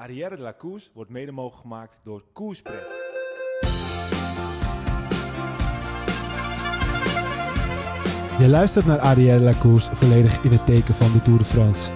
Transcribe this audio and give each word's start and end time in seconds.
Arrière 0.00 0.36
de 0.36 0.42
la 0.42 0.54
wordt 0.92 1.10
mede 1.10 1.32
mogelijk 1.32 1.60
gemaakt 1.60 2.00
door 2.04 2.24
Koerspret. 2.32 2.86
Je 8.38 8.46
luistert 8.48 8.86
naar 8.86 8.98
Arrière 8.98 9.40
la 9.40 9.52
Course 9.52 9.96
volledig 9.96 10.42
in 10.42 10.50
het 10.50 10.66
teken 10.66 10.94
van 10.94 11.12
de 11.12 11.22
Tour 11.22 11.38
de 11.38 11.44
France. 11.44 11.90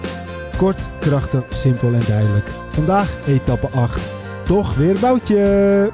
Kort, 0.57 0.99
krachtig, 0.99 1.53
simpel 1.53 1.93
en 1.93 2.05
duidelijk. 2.07 2.47
Vandaag 2.49 3.27
etappe 3.27 3.67
8. 3.67 4.11
Toch 4.45 4.75
weer 4.75 4.99
boutje! 4.99 5.91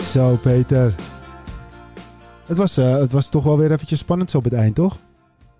Zo 0.00 0.36
Peter. 0.36 0.94
Het 2.46 2.56
was, 2.56 2.76
eh, 2.76 2.98
het 2.98 3.12
was 3.12 3.28
toch 3.28 3.44
wel 3.44 3.58
weer 3.58 3.72
eventjes 3.72 3.98
spannend 3.98 4.30
zo 4.30 4.38
op 4.38 4.44
het 4.44 4.52
eind, 4.52 4.74
toch? 4.74 4.98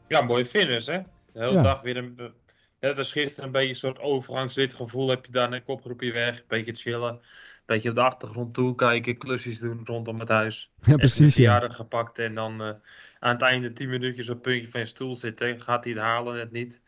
Ja, 0.08 0.20
mooie 0.22 0.44
finish, 0.44 0.86
hè? 0.86 0.98
De 1.32 1.40
hele 1.40 1.52
Ja. 1.52 1.62
dag 1.62 1.80
weer 1.82 1.96
een. 1.96 2.42
Net 2.84 2.98
als 2.98 3.12
gisteren, 3.12 3.44
een 3.44 3.52
beetje 3.52 3.68
een 3.68 3.76
soort 3.76 3.98
overgangsrit 3.98 4.74
gevoel 4.74 5.08
heb 5.08 5.26
je 5.26 5.32
dan 5.32 5.52
een 5.52 5.64
kopgroepje 5.64 6.12
weg. 6.12 6.36
Een 6.36 6.44
beetje 6.48 6.74
chillen. 6.74 7.12
Een 7.12 7.20
beetje 7.66 7.88
op 7.88 7.94
de 7.94 8.00
achtergrond 8.00 8.54
toekijken. 8.54 9.18
Klusjes 9.18 9.58
doen 9.58 9.80
rondom 9.84 10.20
het 10.20 10.28
huis. 10.28 10.70
Ja, 10.82 10.96
precies. 10.96 11.36
Ja. 11.36 11.68
gepakt 11.68 12.18
en 12.18 12.34
dan 12.34 12.62
eh, 12.62 12.72
aan 13.18 13.32
het 13.32 13.42
einde 13.42 13.72
10 13.72 13.88
minuutjes 13.88 14.28
op 14.28 14.34
het 14.34 14.42
puntje 14.42 14.70
van 14.70 14.80
je 14.80 14.86
stoel 14.86 15.16
zitten. 15.16 15.60
Gaat 15.60 15.84
hij 15.84 15.92
het 15.92 16.02
halen, 16.02 16.34
net 16.34 16.52
niet. 16.52 16.80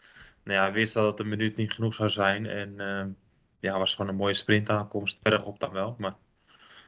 Nou 0.44 0.58
ja, 0.58 0.72
wist 0.72 0.94
dat 0.94 1.10
het 1.10 1.20
een 1.20 1.28
minuut 1.28 1.56
niet 1.56 1.72
genoeg 1.72 1.94
zou 1.94 2.08
zijn. 2.08 2.46
En 2.46 2.80
eh, 2.80 3.04
ja, 3.60 3.78
was 3.78 3.94
gewoon 3.94 4.10
een 4.10 4.16
mooie 4.16 4.34
sprintaankomst. 4.34 5.22
Bergop 5.22 5.60
dan 5.60 5.72
wel, 5.72 5.94
maar 5.98 6.14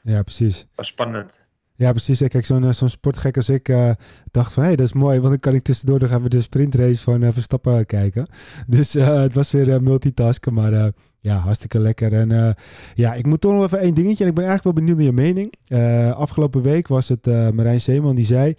ja, 0.03 0.23
precies. 0.23 0.67
was 0.75 0.87
spannend. 0.87 1.48
Ja, 1.79 1.91
precies. 1.91 2.19
Kijk, 2.29 2.45
zo'n 2.45 2.65
eh, 2.65 2.73
zo'n 2.73 2.89
sportgek 2.89 3.37
als 3.37 3.49
ik 3.49 3.69
eh, 3.69 3.91
dacht 4.31 4.53
van... 4.53 4.63
hé, 4.63 4.69
hey, 4.69 4.77
dat 4.77 4.87
is 4.87 4.93
mooi, 4.93 5.19
want 5.19 5.31
dan 5.31 5.41
kan 5.41 5.55
ik 5.55 5.63
tussendoor 5.63 6.01
nog 6.01 6.11
even 6.11 6.31
de 6.31 6.41
sprintrace 6.41 7.03
van 7.03 7.23
eh, 7.23 7.33
Verstappen 7.33 7.87
kijken. 7.87 8.27
Dus 8.67 8.93
het 8.93 9.35
was 9.35 9.51
weer 9.51 9.83
multitasken, 9.83 10.55
maar 10.55 10.93
ja, 11.29 11.39
hartstikke 11.39 11.79
lekker. 11.79 12.13
En 12.13 12.33
eh, 12.33 12.51
ja, 12.95 13.15
ik 13.15 13.27
moet 13.27 13.41
toch 13.41 13.53
nog 13.53 13.65
even 13.65 13.81
één 13.81 13.95
dingetje... 13.95 14.25
en 14.25 14.31
ik 14.31 14.37
ben 14.37 14.45
eigenlijk 14.45 14.77
wel 14.77 14.85
benieuwd 14.85 14.97
naar 14.97 15.15
je 15.15 15.33
mening. 15.33 15.53
Eh, 15.67 16.11
afgelopen 16.13 16.63
week 16.63 16.89
was 16.89 17.09
het 17.09 17.27
eh, 17.27 17.51
Marijn 17.51 17.81
Zeeman 17.81 18.15
die 18.15 18.25
zei... 18.25 18.55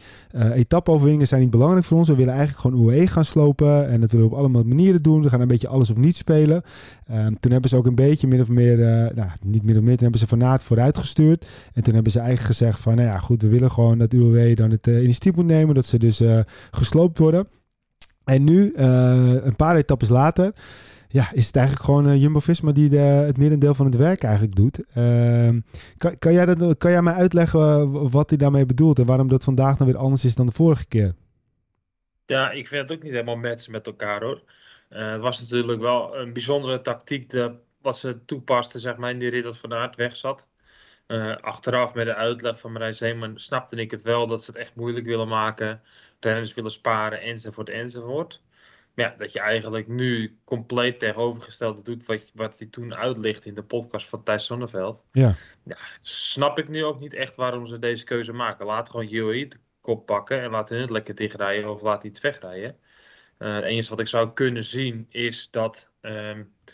etappe-overwinningen 0.54 1.28
zijn 1.28 1.42
niet 1.42 1.50
belangrijk 1.50 1.86
voor 1.86 1.98
ons. 1.98 2.08
We 2.08 2.16
willen 2.16 2.34
eigenlijk 2.34 2.62
gewoon 2.62 2.90
UE 2.90 3.08
gaan 3.08 3.26
slopen. 3.26 3.90
En 3.90 4.02
dat 4.02 4.12
willen 4.12 4.28
we 4.28 4.34
op 4.34 4.40
allemaal 4.40 4.64
manieren 4.64 5.02
doen. 5.02 5.22
We 5.22 5.30
gaan 5.30 5.42
een 5.42 5.48
beetje 5.48 5.68
alles 5.68 5.90
of 5.90 5.98
niets 5.98 6.18
spelen. 6.18 6.62
Ehm, 7.08 7.34
toen 7.40 7.52
hebben 7.52 7.70
ze 7.70 7.76
ook 7.76 7.86
een 7.86 7.96
beetje 7.96 8.28
min 8.28 8.42
of 8.42 8.50
meer... 8.50 8.78
nou, 9.16 9.30
niet 9.44 9.64
min 9.64 9.78
of 9.78 9.84
meer, 9.84 9.94
toen 9.94 10.04
hebben 10.04 10.20
ze 10.20 10.28
Van 10.28 10.44
Aert 10.44 10.64
vooruitgestuurd. 10.64 11.46
En 11.74 11.84
toen 11.84 11.94
hebben 11.94 12.12
ze 12.12 12.20
eigenlijk 12.20 12.48
gezegd 12.48 12.80
van... 12.80 12.96
nou 12.96 13.08
ja, 13.08 13.18
goed, 13.18 13.42
we 13.42 13.48
willen 13.48 13.72
gewoon 13.72 13.98
dat 13.98 14.14
UAW 14.14 14.56
dan 14.56 14.72
het 14.72 14.88
initiatief 14.88 15.36
moet 15.36 15.46
nemen. 15.46 15.76
Dat 15.76 15.86
ze 15.86 15.98
dus 15.98 16.24
gesloopt 16.72 17.18
worden. 17.18 17.48
En 18.24 18.44
nu, 18.44 18.74
een 18.76 19.56
paar 19.56 19.76
etappes 19.76 20.10
later... 20.10 20.54
Ja, 21.12 21.32
is 21.34 21.46
het 21.46 21.56
eigenlijk 21.56 21.86
gewoon 21.86 22.08
eh, 22.08 22.22
Jumbo-Visma 22.22 22.72
die 22.72 22.90
de, 22.90 22.98
het 22.98 23.38
merendeel 23.38 23.74
van 23.74 23.86
het 23.86 23.96
werk 23.96 24.24
eigenlijk 24.24 24.56
doet. 24.56 24.84
Ehm, 24.94 25.60
kan, 25.98 26.18
kan, 26.20 26.34
jij 26.34 26.46
dat, 26.46 26.78
kan 26.78 26.92
jij 26.92 27.02
mij 27.02 27.14
uitleggen 27.14 27.60
eh, 27.62 28.12
wat 28.12 28.30
hij 28.30 28.38
daarmee 28.38 28.66
bedoelt... 28.66 29.00
en 29.00 29.06
waarom 29.06 29.28
dat 29.28 29.44
vandaag 29.44 29.78
dan 29.78 29.88
weer 29.88 29.98
anders 29.98 30.26
is 30.26 30.36
dan 30.36 30.46
de 30.46 30.52
vorige 30.52 30.88
keer? 30.88 31.16
Ja, 32.26 32.52
ik 32.52 32.68
vind 32.68 32.90
het 32.90 32.98
ook 32.98 33.04
niet 33.04 33.12
helemaal 33.12 33.36
matchen 33.36 33.72
met 33.72 33.88
elkaar 33.88 34.24
hoor. 34.24 34.42
Eh, 34.90 35.12
het 35.12 35.22
was 35.22 35.42
natuurlijk 35.42 35.82
wel 35.82 36.18
een 36.18 36.34
bijzondere 36.34 36.82
tactiek 36.82 37.34
wat 37.82 37.98
ze 37.98 38.26
toepasten, 38.26 38.80
zeg 38.80 38.98
maar, 38.98 39.10
in 39.10 39.20
die 39.20 39.30
rit 39.30 39.44
dat 39.44 39.58
Van 39.58 39.74
Aert 39.74 39.96
weg 39.96 40.16
zat. 40.16 40.48
Achteraf 41.42 41.94
met 41.94 42.06
de 42.06 42.16
uitleg 42.16 42.60
van 42.60 42.72
Marijn 42.72 42.96
Zeeman 42.96 43.40
snapte 43.40 43.76
ik 43.76 43.92
het 43.92 44.02
wel 44.02 44.28
dat 44.28 44.44
ze 44.44 44.52
het 44.52 44.60
echt 44.60 44.76
moeilijk 44.76 45.06
willen 45.06 45.28
maken. 45.28 45.82
Renners 46.20 46.54
willen 46.54 46.72
sparen, 46.72 47.22
enzovoort, 47.22 47.70
enzovoort. 47.70 48.42
Ja, 49.00 49.16
dat 49.18 49.32
je 49.32 49.40
eigenlijk 49.40 49.88
nu 49.88 50.40
compleet 50.44 51.00
tegenovergestelde 51.00 51.84
doet 51.84 52.06
wat, 52.06 52.24
wat 52.34 52.58
hij 52.58 52.68
toen 52.68 52.96
uitlicht 52.96 53.46
in 53.46 53.54
de 53.54 53.64
podcast 53.64 54.08
van 54.08 54.24
Thijs 54.24 54.46
Zonneveld. 54.46 55.04
Ja. 55.12 55.36
Ja, 55.64 55.78
snap 56.00 56.58
ik 56.60 56.68
nu 56.68 56.84
ook 56.84 57.00
niet 57.00 57.14
echt 57.14 57.36
waarom 57.36 57.66
ze 57.66 57.80
deze 57.80 58.04
keuze 58.04 58.34
maken. 58.34 58.66
Laat 58.66 58.90
gewoon 58.90 59.14
UAE 59.14 59.48
de 59.48 59.58
kop 59.82 60.06
pakken 60.06 60.42
en 60.42 60.50
laat 60.50 60.70
hun 60.70 60.82
het 60.82 60.90
lekker 60.90 61.16
dichtrijden 61.16 61.70
of 61.70 61.82
laat 61.82 62.02
hij 62.02 62.12
het 62.12 62.22
wegrijden. 62.22 62.78
Eh, 63.38 63.54
het 63.54 63.64
enige 63.64 63.90
wat 63.90 64.00
ik 64.00 64.08
zou 64.08 64.34
kunnen 64.34 64.64
zien 64.64 65.06
is 65.10 65.50
dat 65.52 65.90
ehm, 66.02 66.40
eh, 66.40 66.74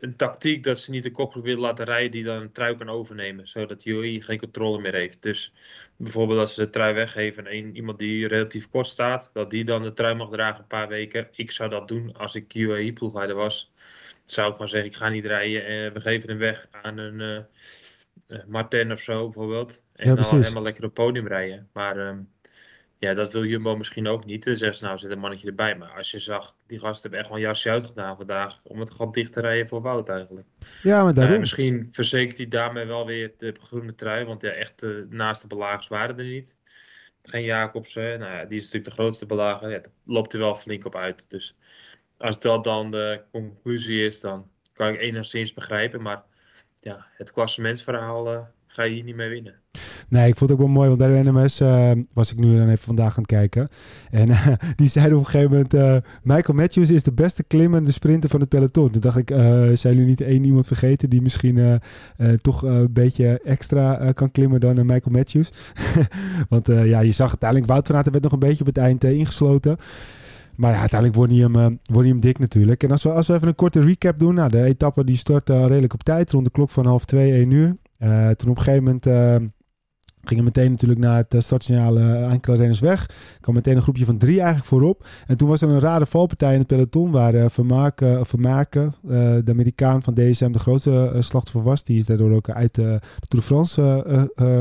een 0.00 0.16
tactiek 0.16 0.64
dat 0.64 0.80
ze 0.80 0.90
niet 0.90 1.02
de 1.02 1.10
kopgroep 1.10 1.44
willen 1.44 1.60
laten 1.60 1.84
rijden 1.84 2.10
die 2.10 2.24
dan 2.24 2.40
een 2.40 2.52
trui 2.52 2.76
kan 2.76 2.88
overnemen, 2.88 3.48
zodat 3.48 3.84
UAE 3.84 4.22
geen 4.22 4.38
controle 4.38 4.80
meer 4.80 4.94
heeft. 4.94 5.22
Dus 5.22 5.52
bijvoorbeeld 5.96 6.38
als 6.38 6.54
ze 6.54 6.64
de 6.64 6.70
trui 6.70 6.94
weggeven 6.94 7.46
aan 7.46 7.52
een- 7.52 7.76
iemand 7.76 7.98
die 7.98 8.26
relatief 8.28 8.68
kort 8.70 8.86
staat, 8.86 9.30
dat 9.32 9.50
die 9.50 9.64
dan 9.64 9.82
de 9.82 9.92
trui 9.92 10.14
mag 10.14 10.30
dragen 10.30 10.60
een 10.60 10.66
paar 10.66 10.88
weken. 10.88 11.28
Ik 11.32 11.50
zou 11.50 11.70
dat 11.70 11.88
doen 11.88 12.16
als 12.16 12.34
ik 12.34 12.54
UAE 12.54 12.92
ploegleider 12.92 13.36
was. 13.36 13.72
Zou 14.24 14.46
ik 14.46 14.52
gewoon 14.52 14.68
zeggen, 14.68 14.90
ik 14.90 14.96
ga 14.96 15.08
niet 15.08 15.24
rijden 15.26 15.66
en 15.66 15.92
we 15.92 16.00
geven 16.00 16.28
hem 16.28 16.38
weg 16.38 16.68
aan 16.70 16.98
een 16.98 17.20
eh 17.20 17.44
eh, 18.28 18.44
Martin 18.46 18.92
of 18.92 19.00
zo 19.00 19.24
bijvoorbeeld. 19.24 19.82
En 19.94 20.08
Ja, 20.08 20.14
dan 20.14 20.40
helemaal 20.40 20.62
lekker 20.62 20.84
op 20.84 20.94
podium 20.94 21.26
rijden. 21.26 21.68
Maar 21.72 21.98
ehm, 21.98 22.18
ja, 23.00 23.14
dat 23.14 23.32
wil 23.32 23.44
Jumbo 23.44 23.76
misschien 23.76 24.06
ook 24.08 24.24
niet. 24.24 24.44
Ze 24.44 24.76
nou, 24.80 24.98
zet 24.98 25.10
een 25.10 25.18
mannetje 25.18 25.46
erbij. 25.46 25.76
Maar 25.76 25.90
als 25.96 26.10
je 26.10 26.18
zag, 26.18 26.54
die 26.66 26.78
gasten 26.78 27.02
hebben 27.02 27.18
echt 27.20 27.28
wel 27.28 27.38
een 27.38 27.44
jasje 27.44 27.70
uitgedaan 27.70 28.16
vandaag. 28.16 28.60
Om 28.62 28.80
het 28.80 28.90
gat 28.90 29.14
dicht 29.14 29.32
te 29.32 29.40
rijden 29.40 29.68
voor 29.68 29.82
Wout 29.82 30.08
eigenlijk. 30.08 30.46
Ja, 30.82 31.00
maar 31.00 31.08
Eh, 31.10 31.14
daarom. 31.16 31.38
misschien 31.38 31.88
verzekert 31.92 32.36
hij 32.36 32.48
daarmee 32.48 32.84
wel 32.86 33.06
weer 33.06 33.32
de 33.38 33.54
groene 33.60 33.94
trui. 33.94 34.24
Want 34.24 34.42
ja, 34.42 34.50
echt 34.50 34.78
de 34.80 35.06
naaste 35.10 35.46
belagers 35.46 35.88
waren 35.88 36.18
er 36.18 36.24
niet. 36.24 36.56
Geen 37.22 37.44
Jacobsen. 37.44 38.18
Nou 38.18 38.32
ja, 38.32 38.44
die 38.44 38.56
is 38.58 38.64
natuurlijk 38.64 38.96
de 38.96 39.02
grootste 39.02 39.26
belager. 39.26 39.70
Ja, 39.70 39.78
daar 39.78 39.92
loopt 40.04 40.32
hij 40.32 40.40
wel 40.40 40.54
flink 40.56 40.84
op 40.86 40.96
uit. 40.96 41.30
Dus 41.30 41.56
als 42.18 42.40
dat 42.40 42.64
dan 42.64 42.90
de 42.90 43.20
conclusie 43.32 44.04
is, 44.04 44.20
dan 44.20 44.50
kan 44.72 44.88
ik 44.88 45.00
enigszins 45.00 45.54
begrijpen. 45.54 46.02
Maar 46.02 46.22
ja, 46.80 47.06
het 47.12 47.32
klassementsverhaal 47.32 48.32
eh, 48.32 48.40
ga 48.72 48.82
je 48.82 48.94
hier 48.94 49.04
niet 49.04 49.16
mee 49.16 49.28
winnen. 49.28 49.54
Nee, 50.08 50.28
ik 50.28 50.36
vond 50.36 50.50
het 50.50 50.58
ook 50.58 50.66
wel 50.66 50.74
mooi, 50.74 50.88
want 50.88 50.98
bij 50.98 51.22
de 51.22 51.30
NMS 51.30 51.60
eh, 51.60 51.90
was 52.12 52.32
ik 52.32 52.38
nu 52.38 52.56
dan 52.56 52.68
even 52.68 52.78
vandaag 52.78 53.16
aan 53.16 53.22
het 53.22 53.26
kijken. 53.26 53.68
En 54.10 54.28
eh, 54.28 54.46
die 54.76 54.86
zeiden 54.86 55.18
op 55.18 55.24
een 55.24 55.30
gegeven 55.30 55.50
moment, 55.50 55.74
eh, 55.74 55.96
Michael 56.22 56.58
Matthews 56.58 56.90
is 56.90 57.02
de 57.02 57.12
beste 57.12 57.44
klimmende 57.44 57.92
sprinter 57.92 58.30
van 58.30 58.40
het 58.40 58.48
peloton. 58.48 58.90
Toen 58.90 59.00
dacht 59.00 59.16
ik, 59.16 59.28
zijn 59.74 59.94
jullie 59.94 60.04
niet 60.04 60.20
één 60.20 60.44
iemand 60.44 60.66
vergeten 60.66 61.10
die 61.10 61.22
misschien 61.22 61.80
toch 62.40 62.62
een 62.62 62.92
beetje 62.92 63.40
extra 63.44 64.12
kan 64.12 64.30
klimmen 64.30 64.60
dan 64.60 64.74
Michael 64.74 65.10
Matthews? 65.16 65.50
want 66.48 66.66
ja, 66.66 67.00
je 67.00 67.10
zag 67.10 67.28
uiteindelijk, 67.28 67.70
Wout 67.70 67.86
van 67.86 67.96
Aert 67.96 68.10
werd 68.10 68.22
nog 68.22 68.32
een 68.32 68.38
beetje 68.38 68.60
op 68.60 68.66
het 68.66 68.78
eind 68.78 69.04
ingesloten. 69.04 69.76
Maar 70.56 70.72
ja, 70.72 70.78
uiteindelijk 70.78 71.18
wordt 71.18 71.32
hij 71.32 71.42
hem, 71.42 71.54
hij 71.92 72.06
hem 72.08 72.20
dik 72.20 72.38
natuurlijk. 72.38 72.82
En 72.82 72.90
als 72.90 73.02
we, 73.02 73.12
als 73.12 73.26
we 73.26 73.34
even 73.34 73.48
een 73.48 73.54
korte 73.54 73.80
recap 73.80 74.18
doen. 74.18 74.34
Nou, 74.34 74.48
de 74.48 74.62
etappe 74.62 75.04
die 75.04 75.16
startte 75.16 75.52
al 75.52 75.66
redelijk 75.66 75.94
op 75.94 76.02
tijd, 76.02 76.32
rond 76.32 76.44
de 76.44 76.50
klok 76.50 76.70
van 76.70 76.86
half 76.86 77.04
twee, 77.04 77.32
één 77.32 77.50
uur. 77.50 77.76
Eh, 78.00 78.30
toen 78.30 78.50
op 78.50 78.56
een 78.56 78.62
gegeven 78.62 78.84
moment... 78.84 79.06
eh, 79.06 79.36
Gingen 80.24 80.44
meteen 80.44 80.70
natuurlijk 80.70 81.00
naar 81.00 81.16
het 81.16 81.34
eh, 81.34 81.40
startsignaal 81.40 81.98
uh, 81.98 82.32
enkele 82.32 82.56
renners 82.56 82.80
weg. 82.80 83.02
Er 83.08 83.40
kwam 83.40 83.54
meteen 83.54 83.76
een 83.76 83.82
groepje 83.82 84.04
van 84.04 84.18
drie 84.18 84.36
eigenlijk 84.36 84.66
voorop. 84.66 85.06
En 85.26 85.36
toen 85.36 85.48
was 85.48 85.62
er 85.62 85.68
een 85.68 85.80
rare 85.80 86.06
valpartij 86.06 86.52
in 86.52 86.58
het 86.58 86.66
peloton 86.66 87.10
waar 87.10 87.34
uh, 87.34 87.44
Vermaken, 87.48 88.26
Vermaken 88.26 88.94
uh, 89.04 89.10
de 89.44 89.50
Amerikaan 89.50 90.02
van 90.02 90.14
DSM, 90.14 90.50
de 90.50 90.58
grootste 90.58 91.12
uh, 91.14 91.20
slachtoffer 91.20 91.62
was. 91.62 91.84
Die 91.84 91.96
is 91.96 92.06
daardoor 92.06 92.32
ook 92.32 92.50
uit 92.50 92.78
uh, 92.78 92.84
de 92.84 93.00
Tour 93.28 93.28
de 93.28 93.42
France 93.42 93.80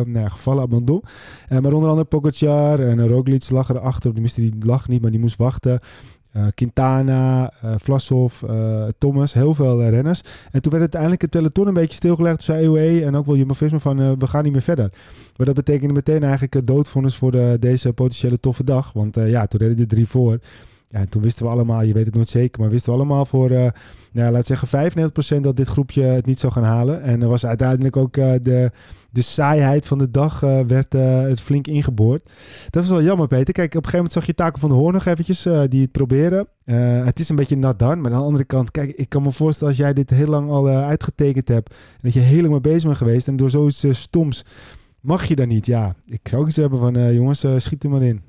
nou 0.06 0.20
ja, 0.20 0.30
gevallen, 0.30 0.64
abandon. 0.64 1.04
maar 1.50 1.74
onder 1.74 1.90
andere 1.90 2.08
Pogacar 2.08 2.80
en 2.80 3.08
Roglic 3.08 3.50
lag 3.50 3.70
erachter. 3.70 4.14
Die 4.14 4.56
lag 4.60 4.88
niet, 4.88 5.02
maar 5.02 5.12
die 5.12 5.20
moest 5.20 5.38
wachten. 5.38 5.80
Uh, 6.34 6.44
Quintana, 6.56 7.54
uh, 7.66 7.74
Vlasov, 7.78 8.42
uh, 8.42 8.84
Thomas, 8.98 9.34
heel 9.34 9.54
veel 9.54 9.90
renners. 9.90 10.22
En 10.52 10.62
toen 10.62 10.72
werd 10.72 10.84
uiteindelijk 10.84 11.22
het 11.22 11.32
peloton 11.32 11.68
een 11.68 11.74
beetje 11.74 11.96
stilgelegd 11.96 12.46
door 12.46 12.56
EOE 12.56 13.06
en 13.06 13.16
ook 13.16 13.26
wel 13.26 13.36
Jumbo-Visma 13.36 13.80
van 13.80 14.20
we 14.20 14.28
gaan 14.28 14.44
niet 14.44 14.52
meer 14.52 14.62
verder. 14.62 14.92
Maar 15.38 15.46
dat 15.46 15.56
betekende 15.56 15.94
meteen 15.94 16.22
eigenlijk 16.22 16.54
het 16.54 16.68
doodvonnis 16.68 17.16
voor 17.16 17.32
de, 17.32 17.58
deze 17.60 17.94
potentiële 17.94 18.40
toffe 18.40 18.64
dag. 18.64 18.94
Want 18.94 19.16
ja, 19.16 19.48
toen 19.48 19.60
reden 19.60 19.80
er 19.80 19.88
drie 19.88 20.08
voor. 20.08 20.40
Ja, 20.92 21.00
en 21.00 21.10
toen 21.10 21.22
wisten 21.22 21.46
we 21.46 21.52
allemaal, 21.52 21.82
je 21.82 21.94
weet 21.94 22.06
het 22.06 22.16
nooit 22.16 22.28
zeker, 22.28 22.62
maar 22.62 22.70
wisten 22.70 22.92
we 22.92 22.98
allemaal 22.98 23.26
voor, 23.26 23.52
uh, 23.52 23.68
nou, 24.12 24.32
laat 24.32 24.46
zeggen 24.46 24.92
95% 25.38 25.42
dat 25.42 25.56
dit 25.56 25.68
groepje 25.68 26.02
het 26.02 26.26
niet 26.26 26.40
zou 26.40 26.54
gaan 26.54 26.64
halen. 26.64 27.02
En 27.02 27.22
er 27.22 27.28
was 27.28 27.46
uiteindelijk 27.46 27.98
ook 27.98 28.18
uh, 28.18 28.32
de, 28.42 28.72
de 29.12 29.22
saaiheid 29.22 29.86
van 29.86 29.98
de 29.98 30.12
dag 30.12 30.44
uh, 30.44 30.60
werd 30.68 30.94
het 30.94 31.42
flink 31.42 31.68
ingeboord. 31.68 32.24
Dat 32.70 32.82
was 32.88 32.92
wel 32.92 33.04
jammer, 33.04 33.28
Peter. 33.28 33.54
Kijk, 33.54 33.68
op 33.68 33.76
een 33.76 33.90
gegeven 33.90 33.98
moment 33.98 34.14
zag 34.14 34.26
je 34.26 34.34
Taken 34.34 34.60
van 34.60 34.70
de 34.70 34.76
Hoorn 34.76 34.94
nog 34.94 35.06
eventjes, 35.06 35.48
die 35.68 35.82
het 35.82 35.92
proberen. 35.92 36.48
het 37.06 37.20
is 37.20 37.30
een 37.30 37.36
beetje 37.36 37.58
nat 37.58 37.80
dan, 37.80 38.02
maar 38.02 38.12
aan 38.12 38.20
de 38.20 38.26
andere 38.26 38.46
kant, 38.46 38.72
kijk, 38.72 38.92
ik 38.92 39.10
kan 39.10 39.22
me 39.22 39.32
voorstellen 39.32 39.74
als 39.74 39.82
jij 39.82 39.94
dit 39.94 40.10
heel 40.10 40.28
lang 40.28 40.50
al 40.50 40.68
uitgetekend 40.68 41.48
hebt 41.48 41.70
en 41.70 42.00
dat 42.02 42.14
je 42.14 42.42
mee 42.50 42.60
bezig 42.60 42.84
bent 42.84 42.98
geweest 42.98 43.28
en 43.28 43.36
door 43.36 43.50
zoiets 43.50 43.86
stoms 43.90 44.46
mag 45.00 45.26
je 45.26 45.36
dan 45.36 45.48
niet. 45.48 45.66
Ja, 45.66 45.96
ik 46.06 46.20
zou 46.24 46.42
ook 46.42 46.48
iets 46.48 46.58
hebben 46.58 46.80
van, 46.80 47.14
jongens, 47.14 47.46
schiet 47.58 47.84
er 47.84 47.90
maar 47.90 48.04
in. 48.04 48.29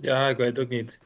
Ja, 0.00 0.28
ik 0.28 0.36
weet 0.36 0.56
het 0.56 0.58
ook 0.58 0.68
niet. 0.68 1.00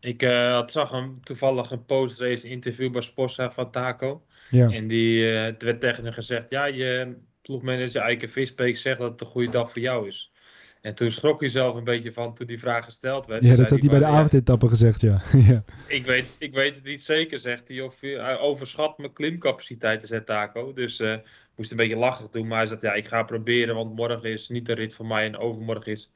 Ik 0.00 0.22
uh, 0.22 0.52
had, 0.52 0.70
zag 0.70 0.90
hem 0.90 1.20
toevallig 1.22 1.70
een 1.70 1.84
post-race 1.84 2.48
interview 2.48 2.92
bij 2.92 3.02
Sporza 3.02 3.50
van 3.50 3.70
Taco. 3.70 4.22
Ja. 4.50 4.70
En 4.70 4.86
die, 4.86 5.18
uh, 5.18 5.52
werd 5.58 5.80
tegen 5.80 6.04
hem 6.04 6.12
gezegd, 6.12 6.50
ja, 6.50 6.64
je 6.64 7.16
ploegmanager 7.42 8.02
Eike 8.02 8.28
Visbeek 8.28 8.76
zegt 8.76 8.98
dat 8.98 9.10
het 9.10 9.20
een 9.20 9.26
goede 9.26 9.50
dag 9.50 9.72
voor 9.72 9.82
jou 9.82 10.08
is. 10.08 10.32
En 10.80 10.94
toen 10.94 11.10
schrok 11.10 11.40
hij 11.40 11.48
zelf 11.48 11.74
een 11.74 11.84
beetje 11.84 12.12
van 12.12 12.34
toen 12.34 12.46
die 12.46 12.58
vraag 12.58 12.84
gesteld 12.84 13.26
werd. 13.26 13.44
Ja, 13.44 13.56
dat 13.56 13.70
had 13.70 13.78
hij 13.78 13.88
bij 13.88 13.98
de 13.98 14.50
ja, 14.52 14.68
gezegd, 14.68 15.00
ja. 15.00 15.22
ja. 15.48 15.64
ik, 15.86 16.06
weet, 16.06 16.36
ik 16.38 16.54
weet 16.54 16.74
het 16.74 16.84
niet 16.84 17.02
zeker, 17.02 17.38
zegt 17.38 17.68
hij. 17.68 17.80
Of 17.80 18.00
hij 18.00 18.38
overschat 18.38 18.98
mijn 18.98 19.12
klimcapaciteiten, 19.12 20.08
zegt 20.08 20.26
Taco. 20.26 20.72
Dus 20.72 21.00
eh 21.00 21.16
moest 21.60 21.70
een 21.70 21.76
beetje 21.76 21.96
lachig 21.96 22.30
doen. 22.30 22.46
Maar 22.46 22.58
hij 22.58 22.66
zegt, 22.66 22.82
ja, 22.82 22.92
ik 22.92 23.08
ga 23.08 23.22
proberen, 23.22 23.74
want 23.74 23.94
morgen 23.94 24.30
is 24.30 24.48
niet 24.48 24.68
een 24.68 24.74
rit 24.74 24.94
voor 24.94 25.06
mij 25.06 25.24
en 25.24 25.36
overmorgen 25.36 25.92
is, 25.92 26.10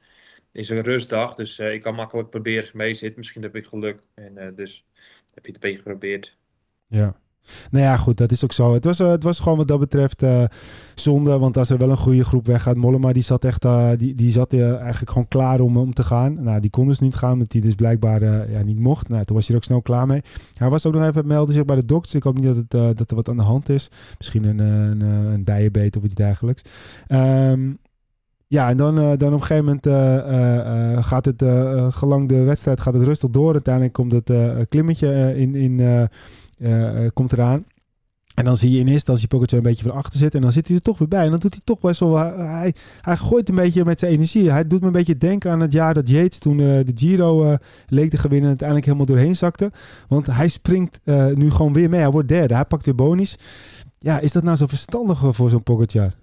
is 0.55 0.69
een 0.69 0.81
rustdag. 0.81 1.35
Dus 1.35 1.59
eh, 1.59 1.73
ik 1.73 1.81
kan 1.81 1.95
makkelijk 1.95 2.29
proberen 2.29 2.69
mee 2.73 2.93
zit. 2.93 3.15
Misschien 3.15 3.41
heb 3.41 3.55
ik 3.55 3.65
geluk. 3.65 3.99
En 4.13 4.37
eh, 4.37 4.55
dus 4.55 4.85
heb 5.33 5.45
je 5.45 5.51
het 5.51 5.63
een 5.63 5.69
beetje 5.69 5.83
geprobeerd. 5.83 6.37
Ja. 6.87 7.15
Nou 7.71 7.85
ja, 7.85 7.97
goed, 7.97 8.17
dat 8.17 8.31
is 8.31 8.43
ook 8.43 8.51
zo. 8.51 8.73
Het 8.73 8.85
was, 8.85 8.99
eh, 8.99 9.09
het 9.09 9.23
was 9.23 9.39
gewoon 9.39 9.57
wat 9.57 9.67
dat 9.67 9.79
betreft 9.79 10.23
zonde, 10.95 11.37
want 11.37 11.57
als 11.57 11.69
er 11.69 11.77
wel 11.77 11.89
een 11.89 11.97
goede 11.97 12.23
groep 12.23 12.45
weggaat, 12.47 12.75
Mollema 12.75 13.13
die 13.13 13.23
zat 13.23 13.43
echt, 13.43 13.65
eh, 13.65 13.89
die, 13.97 14.13
die 14.13 14.31
zat 14.31 14.53
eigenlijk 14.53 15.09
gewoon 15.09 15.27
klaar 15.27 15.59
om, 15.59 15.77
om 15.77 15.93
te 15.93 16.03
gaan. 16.03 16.43
Nou, 16.43 16.59
die 16.59 16.69
kon 16.69 16.87
dus 16.87 16.99
niet 16.99 17.15
gaan, 17.15 17.31
omdat 17.31 17.51
hij 17.51 17.61
dus 17.61 17.75
blijkbaar 17.75 18.51
ja, 18.51 18.61
niet 18.61 18.79
mocht. 18.79 19.07
Nou, 19.07 19.25
toen 19.25 19.35
was 19.35 19.45
hij 19.45 19.55
er 19.55 19.61
ook 19.61 19.67
snel 19.67 19.81
klaar 19.81 20.07
mee. 20.07 20.21
Hij 20.57 20.69
was 20.69 20.85
ook 20.85 20.93
nog 20.93 21.07
even 21.07 21.27
melden 21.27 21.53
zich 21.53 21.65
bij 21.65 21.75
de 21.75 21.85
dokters. 21.85 22.15
Ik 22.15 22.23
hoop 22.23 22.35
niet 22.35 22.45
dat, 22.45 22.55
het, 22.55 22.97
dat 22.97 23.09
er 23.09 23.15
wat 23.15 23.29
aan 23.29 23.37
de 23.37 23.43
hand 23.43 23.69
is. 23.69 23.89
Misschien 24.17 24.43
een, 24.43 24.59
een, 24.59 25.01
een 25.01 25.43
bijenbeet 25.43 25.97
of 25.97 26.03
iets 26.03 26.13
dergelijks. 26.13 26.61
Ehm, 27.07 27.71
ja, 28.47 28.69
en 28.69 28.77
dan, 28.77 28.99
eh, 28.99 29.11
dan 29.17 29.33
op 29.33 29.39
een 29.39 29.45
gegeven 29.45 29.65
moment 29.65 29.85
eh, 29.85 30.93
eh, 30.93 31.03
gaat 31.03 31.25
het, 31.25 31.43
gelang 31.95 32.29
de 32.29 32.43
wedstrijd 32.43 32.79
gaat 32.79 32.93
het 32.93 33.03
rustig 33.03 33.29
door. 33.29 33.53
Uiteindelijk 33.53 33.93
komt 33.93 34.11
het 34.11 34.31
klimmetje 34.69 35.35
in, 35.37 35.55
in, 35.55 36.09
komt 37.13 37.33
eraan. 37.33 37.65
En 38.35 38.45
dan 38.45 38.57
zie 38.57 38.69
je 38.69 38.75
in 38.75 38.81
eerste 38.81 38.93
instantie 38.93 39.27
Pogacar 39.27 39.57
een 39.57 39.63
beetje 39.63 39.83
van 39.83 39.97
achter 39.97 40.19
zitten. 40.19 40.39
En 40.39 40.45
dan 40.45 40.53
zit 40.53 40.67
hij 40.67 40.75
er 40.75 40.81
toch 40.81 40.97
weer 40.97 41.07
bij. 41.07 41.23
En 41.23 41.29
dan 41.29 41.39
doet 41.39 41.53
hij 41.53 41.61
toch 41.63 41.79
best 41.79 41.99
wel... 41.99 42.17
Hij, 42.17 42.73
hij 43.01 43.17
gooit 43.17 43.49
een 43.49 43.55
beetje 43.55 43.85
met 43.85 43.99
zijn 43.99 44.11
energie. 44.11 44.51
Hij 44.51 44.67
doet 44.67 44.81
me 44.81 44.85
een 44.85 44.91
beetje 44.91 45.17
denken 45.17 45.51
aan 45.51 45.59
het 45.59 45.71
jaar 45.71 45.93
dat 45.93 46.09
Yates 46.09 46.39
toen 46.39 46.57
de 46.57 46.91
Giro 46.95 47.57
leek 47.87 48.09
te 48.09 48.17
gewinnen... 48.17 48.41
en 48.41 48.47
uiteindelijk 48.47 48.87
helemaal 48.87 49.07
doorheen 49.07 49.35
zakte. 49.35 49.71
Want 50.07 50.25
hij 50.25 50.47
springt 50.47 50.99
nu 51.33 51.51
gewoon 51.51 51.73
weer 51.73 51.89
mee. 51.89 51.99
Hij 51.99 52.11
wordt 52.11 52.27
derde. 52.27 52.53
Hij 52.53 52.65
pakt 52.65 52.85
weer 52.85 52.95
bonies. 52.95 53.35
Ja, 53.97 54.19
is 54.19 54.31
dat 54.31 54.43
nou 54.43 54.57
zo 54.57 54.67
verstandig 54.67 55.35
voor 55.35 55.49
zo'n 55.49 55.63
Pogacar? 55.63 56.13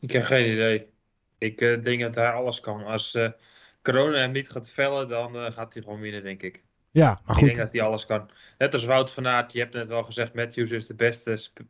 Ik 0.00 0.10
heb 0.10 0.22
geen 0.24 0.52
idee. 0.52 0.86
Ik 1.38 1.60
eh, 1.60 1.80
denk 1.80 2.00
dat 2.00 2.14
hij 2.14 2.30
alles 2.30 2.60
kan. 2.60 2.84
Als 2.84 3.14
eh, 3.14 3.30
corona 3.82 4.18
hem 4.18 4.32
niet 4.32 4.50
gaat 4.50 4.70
vellen, 4.70 5.08
dan 5.08 5.36
eh, 5.36 5.52
gaat 5.52 5.74
hij 5.74 5.82
gewoon 5.82 6.00
winnen, 6.00 6.22
denk 6.22 6.42
ik. 6.42 6.62
Ja, 6.90 7.08
maar 7.08 7.18
Ik 7.18 7.34
goed. 7.34 7.44
denk 7.44 7.56
dat 7.56 7.72
hij 7.72 7.82
alles 7.82 8.06
kan. 8.06 8.30
Net 8.58 8.72
als 8.72 8.84
Wout 8.84 9.10
van 9.10 9.26
Aert, 9.26 9.52
je 9.52 9.58
hebt 9.58 9.74
net 9.74 9.88
wel 9.88 10.02
gezegd, 10.02 10.34
Matthews 10.34 10.70
is 10.70 10.86
de 10.86 10.94
beste, 10.94 11.36
sp- 11.36 11.60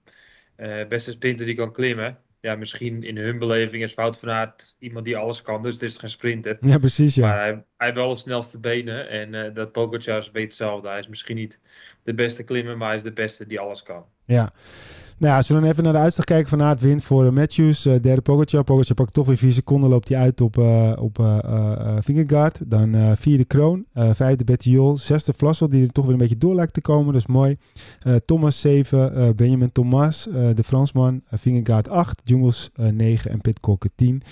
beste 0.88 1.10
sprinter 1.10 1.46
die 1.46 1.54
kan 1.54 1.72
klimmen. 1.72 2.18
Ja, 2.40 2.54
misschien 2.54 3.02
in 3.02 3.16
hun 3.16 3.38
beleving 3.38 3.82
is 3.82 3.94
Wout 3.94 4.18
van 4.18 4.30
Aert 4.30 4.74
iemand 4.78 5.04
die 5.04 5.16
alles 5.16 5.42
kan, 5.42 5.62
dus 5.62 5.74
het 5.74 5.82
is 5.82 5.96
geen 5.96 6.10
sprinter. 6.10 6.56
Ja, 6.60 6.78
precies, 6.78 7.14
ja. 7.14 7.26
Maar 7.26 7.38
hij, 7.38 7.50
hij 7.50 7.64
heeft 7.76 7.94
wel 7.94 8.08
de 8.08 8.16
snelste 8.16 8.60
benen 8.60 9.08
en 9.08 9.54
dat 9.54 9.72
Pogacar 9.72 10.18
is 10.18 10.26
een 10.26 10.32
beetje 10.32 10.48
hetzelfde. 10.48 10.88
Hij 10.88 10.98
is 10.98 11.08
misschien 11.08 11.36
niet 11.36 11.60
de 12.02 12.14
beste 12.14 12.44
klimmer, 12.44 12.76
maar 12.76 12.88
hij 12.88 12.96
is 12.96 13.02
de 13.02 13.12
beste 13.12 13.46
die 13.46 13.60
alles 13.60 13.82
kan. 13.82 14.06
Ja. 14.24 14.52
Nou 15.20 15.36
als 15.36 15.48
we 15.48 15.54
dan 15.54 15.64
even 15.64 15.82
naar 15.82 15.92
de 15.92 15.98
uitslag 15.98 16.24
kijken 16.24 16.48
van 16.48 16.62
Aert 16.62 16.80
wint 16.80 17.04
voor 17.04 17.26
eh, 17.26 17.32
Matthews. 17.32 17.86
eh, 17.86 18.00
derde 18.00 18.20
Pogacar. 18.20 18.64
Pogacar 18.64 18.94
pakt 18.94 19.14
toch 19.14 19.26
weer 19.26 19.36
vier 19.36 19.52
seconden. 19.52 19.90
Loopt 19.90 20.08
hij 20.08 20.18
uit 20.18 20.40
op, 20.40 20.58
eh 20.58 20.92
op. 20.98 21.16
Dan 22.66 23.16
vierde 23.16 23.44
Kroon. 23.44 23.84
vijfde 23.94 24.44
Bettiol. 24.44 24.96
Zesde 24.96 25.32
Vlassel 25.36 25.68
die 25.68 25.82
er 25.84 25.92
toch 25.92 26.04
weer 26.04 26.12
een 26.12 26.18
beetje 26.20 26.38
door 26.38 26.54
lijkt 26.54 26.74
te 26.74 26.80
komen. 26.80 27.12
Dat 27.12 27.22
is 27.22 27.26
mooi. 27.26 27.56
Thomas 28.24 28.60
7. 28.60 29.14
eh, 29.14 29.28
Benjamin 29.36 29.72
Thomas, 29.72 30.28
de 30.54 30.64
Fransman. 30.64 31.14
Uh, 31.14 31.38
Vingegaard 31.38 31.88
8. 31.88 32.20
Jungels 32.24 32.70
9. 32.76 33.30
En 33.30 33.40
Pitcock 33.40 33.84
10. 33.94 34.22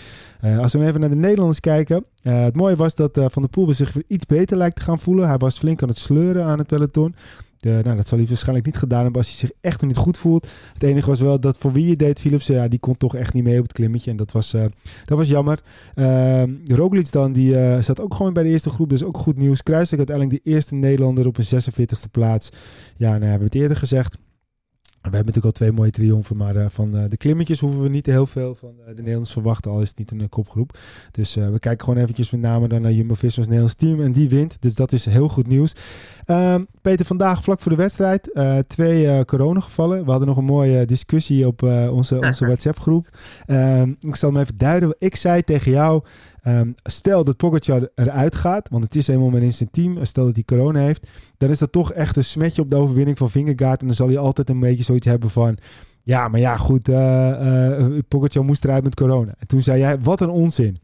Eh, 0.41 0.59
als 0.59 0.73
we 0.73 0.79
dan 0.79 0.89
even 0.89 1.01
naar 1.01 1.11
de 1.11 1.17
Nederlanders 1.17 1.61
kijken. 1.61 2.05
het 2.23 2.57
mooie 2.57 2.77
was 2.77 2.95
dat 2.95 3.13
Van 3.13 3.43
der 3.43 3.51
Poel 3.51 3.73
zich 3.73 3.93
weer 3.93 4.05
iets 4.07 4.27
beter 4.27 4.57
lijkt 4.57 4.77
te 4.77 4.83
gaan 4.83 4.99
voelen. 4.99 5.29
Hij 5.29 5.39
was 5.39 5.59
flink 5.59 5.83
aan 5.83 5.89
het 5.89 5.99
sleuren 5.99 6.45
aan 6.45 6.59
het 6.59 6.67
peloton. 6.67 7.15
Nou, 7.61 7.97
dat 7.97 8.09
zal 8.09 8.19
hij 8.19 8.27
waarschijnlijk 8.27 8.67
niet 8.67 8.77
gedaan 8.77 9.03
hebben 9.03 9.21
als 9.21 9.31
hij 9.31 9.39
zich 9.39 9.51
echt 9.61 9.81
nog 9.81 9.91
niet 9.91 9.99
goed 9.99 10.19
voelt. 10.19 10.49
Het 10.73 10.83
enige 10.83 11.09
was 11.09 11.21
wel 11.21 11.41
dat 11.41 11.57
voor 11.57 11.73
wie 11.73 11.89
je 11.89 11.97
deed, 11.97 12.21
Philips, 12.21 12.47
ja, 12.47 12.69
die 12.69 12.79
kon 12.79 12.97
toch 12.97 13.17
echt 13.17 13.33
niet 13.33 13.45
mee 13.45 13.57
op 13.57 13.63
het 13.63 13.73
klimmetje. 13.73 14.11
En 14.11 14.17
dat 14.17 14.33
was, 14.33 14.55
eh, 14.55 14.65
dat 15.05 15.19
was 15.19 15.29
jammer. 15.29 15.61
Ehm 15.95 16.51
Roglic 16.65 17.13
dan, 17.13 17.33
die 17.33 17.59
eh, 17.59 17.83
zat 17.83 18.01
ook 18.01 18.15
gewoon 18.15 18.33
bij 18.33 18.43
de 18.43 18.49
eerste 18.49 18.71
groep, 18.71 18.89
dus 18.89 19.03
ook 19.03 19.17
goed 19.17 19.37
nieuws. 19.37 19.63
Kruiswijk 19.63 20.09
uiteindelijk 20.09 20.45
de 20.45 20.51
eerste 20.51 20.75
Nederlander 20.75 21.27
op 21.27 21.39
een 21.39 21.45
46e 21.45 22.09
plaats. 22.11 22.49
Ja, 22.97 23.11
nou, 23.11 23.23
hebben 23.23 23.39
we 23.39 23.45
het 23.45 23.55
eerder 23.55 23.77
gezegd. 23.77 24.17
We 25.11 25.17
hebben 25.17 25.35
natuurlijk 25.35 25.61
al 25.61 25.67
twee 25.67 25.79
mooie 25.79 25.91
triomfen, 25.91 26.37
maar 26.37 26.57
eh, 26.57 26.67
van 26.69 26.97
eh, 26.97 27.05
de 27.09 27.17
klimmetjes 27.17 27.61
hoeven 27.61 27.83
we 27.83 27.89
niet 27.89 28.07
heel 28.07 28.27
veel 28.27 28.55
van 28.55 28.69
eh, 28.81 28.87
de 28.87 28.95
Nederlanders 28.95 29.33
verwachten, 29.33 29.71
al 29.71 29.81
is 29.81 29.89
het 29.89 29.99
niet 29.99 30.11
een 30.11 30.29
kopgroep. 30.29 30.79
Dus 31.11 31.35
we 31.35 31.59
kijken 31.59 31.85
gewoon 31.85 32.01
eventjes 32.01 32.31
met 32.31 32.41
name 32.41 32.69
dan 32.69 32.83
naar 32.83 32.93
Jumbo-Visma's 32.93 33.47
Nederlands 33.47 33.75
team 33.75 34.01
en 34.01 34.13
die 34.13 34.29
wint. 34.29 34.57
Dus 34.63 34.75
dat 34.75 34.93
is 34.93 35.05
heel 35.05 35.29
goed 35.29 35.47
nieuws. 35.47 35.73
Ehm, 36.25 36.65
Peter, 36.83 37.07
vandaag 37.07 37.43
vlak 37.43 37.61
voor 37.61 37.71
de 37.71 37.77
wedstrijd 37.77 38.31
twee 38.67 39.25
coronagevallen. 39.25 40.05
We 40.05 40.11
hadden 40.11 40.29
nog 40.29 40.37
een 40.37 40.45
mooie 40.45 40.85
discussie 40.85 41.47
op 41.47 41.63
onze, 41.63 42.17
onze 42.17 42.47
WhatsApp-groep. 42.51 43.09
Ehm, 43.47 43.95
ik 44.01 44.17
zal 44.17 44.33
hem 44.33 44.41
even 44.41 44.59
duiden. 44.59 44.97
Ik 44.99 45.17
zei 45.17 45.43
tegen 45.43 45.73
jou, 45.73 46.03
ehm, 46.49 46.73
stel 46.83 47.25
dat 47.25 47.37
Pogacar 47.37 47.89
eruit 47.95 48.35
gaat, 48.35 48.69
want 48.69 48.85
het 48.85 48.97
is 48.97 49.07
helemaal 49.07 49.31
met 49.31 49.43
in 49.43 49.53
zijn 49.53 49.71
team. 49.71 50.05
Stel 50.05 50.25
dat 50.25 50.35
hij 50.35 50.45
corona 50.45 50.81
heeft, 50.81 51.07
dan 51.37 51.51
is 51.51 51.59
dat 51.59 51.73
toch 51.73 51.93
echt 51.93 52.17
een 52.17 52.25
smetje 52.25 52.63
op 52.63 52.71
de 52.71 52.77
overwinning 52.77 53.19
van 53.19 53.31
Vingegaard. 53.31 53.81
En 53.81 53.87
dan 53.87 53.97
zal 53.97 54.07
hij 54.07 54.19
altijd 54.19 54.49
een 54.49 54.61
beetje 54.61 54.85
zoiets 54.85 55.07
hebben 55.07 55.31
van... 55.31 55.59
Ja, 56.03 56.29
maar 56.29 56.41
ja, 56.41 56.57
goed, 56.57 56.89
eh 56.89 57.87
Pogacar 58.09 58.45
moest 58.45 58.65
eruit 58.65 58.85
met 58.85 58.95
corona. 58.95 59.35
En 59.39 59.47
toen 59.47 59.63
zei 59.63 59.79
jij, 59.79 60.01
wat 60.01 60.21
een 60.21 60.31
onzin. 60.31 60.79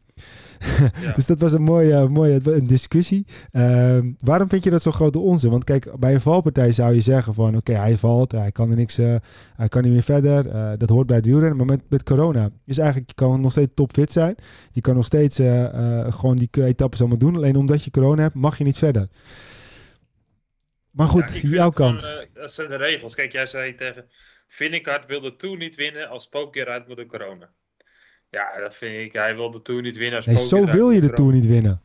Ja. 1.01 1.13
dus 1.17 1.27
dat 1.27 1.41
was 1.41 1.53
een 1.53 1.63
mooie, 1.63 2.09
mooie 2.09 2.41
een 2.45 2.67
discussie. 2.67 3.27
Ehm, 3.51 4.13
waarom 4.17 4.49
vind 4.49 4.65
je 4.65 4.71
dat 4.71 4.83
zo'n 4.83 4.93
grote 4.93 5.19
onzin? 5.19 5.51
Want 5.51 5.65
kijk, 5.65 5.99
bij 5.99 6.15
een 6.15 6.21
valpartij 6.21 6.73
zou 6.73 6.95
je 6.95 7.01
zeggen 7.01 7.35
van... 7.35 7.57
oké, 7.57 7.73
hij 7.73 7.97
valt, 7.97 8.33
hij 8.33 8.53
kan 8.53 8.71
er 8.71 8.77
niks... 8.77 8.99
eh, 8.99 9.15
hij 9.57 9.69
kan 9.69 9.83
niet 9.83 9.93
meer 9.93 10.03
verder. 10.03 10.49
eh, 10.49 10.73
dat 10.79 10.89
hoort 10.89 11.07
bij 11.07 11.17
het 11.17 11.27
wielrennen. 11.27 11.57
Maar 11.57 11.67
met, 11.67 11.81
met 11.89 12.03
corona 12.03 12.49
is 12.65 12.79
eigenlijk... 12.79 13.09
je 13.09 13.15
kan 13.15 13.41
nog 13.41 13.51
steeds 13.53 13.71
topfit 13.75 14.13
zijn. 14.13 14.35
Je 14.73 14.81
kan 14.81 14.95
nog 14.95 15.05
steeds 15.05 15.39
eh, 15.39 16.13
gewoon 16.13 16.37
die 16.37 16.49
etappes 16.65 17.01
allemaal 17.01 17.19
doen. 17.19 17.37
Alleen 17.37 17.57
omdat 17.57 17.85
je 17.85 17.91
corona 17.91 18.23
hebt, 18.23 18.35
mag 18.35 18.59
je 18.59 18.65
niet 18.65 18.79
verder. 18.79 19.09
Maar 20.91 21.09
goed, 21.09 21.33
Ja, 21.43 21.49
jouw 21.49 21.71
kant. 21.71 22.01
dat 22.35 22.53
zijn 22.53 22.69
de 22.69 22.77
regels. 22.77 23.15
Kijk, 23.15 23.33
jij 23.33 23.47
zei 23.47 23.75
tegen 23.75 24.05
Vinnegaard 24.49 25.07
wilde 25.07 25.37
toen 25.37 25.59
niet 25.59 25.75
winnen 25.75 26.09
als 26.09 26.29
Poker 26.29 26.69
uit 26.69 26.89
moet 26.89 26.97
de 26.97 27.07
corona. 27.07 27.51
Ja, 28.35 28.61
dat 28.61 28.75
vind 28.75 29.07
ik. 29.07 29.13
Hij 29.13 29.35
wilde 29.35 29.63
toen 29.63 29.83
niet 29.83 29.97
winnen 29.97 30.17
als 30.17 30.27
Nee, 30.27 30.37
zo 30.37 30.65
wil 30.65 30.91
je 30.91 31.01
de. 31.01 31.13
Tour 31.13 31.33
niet 31.33 31.47
winnen. 31.47 31.83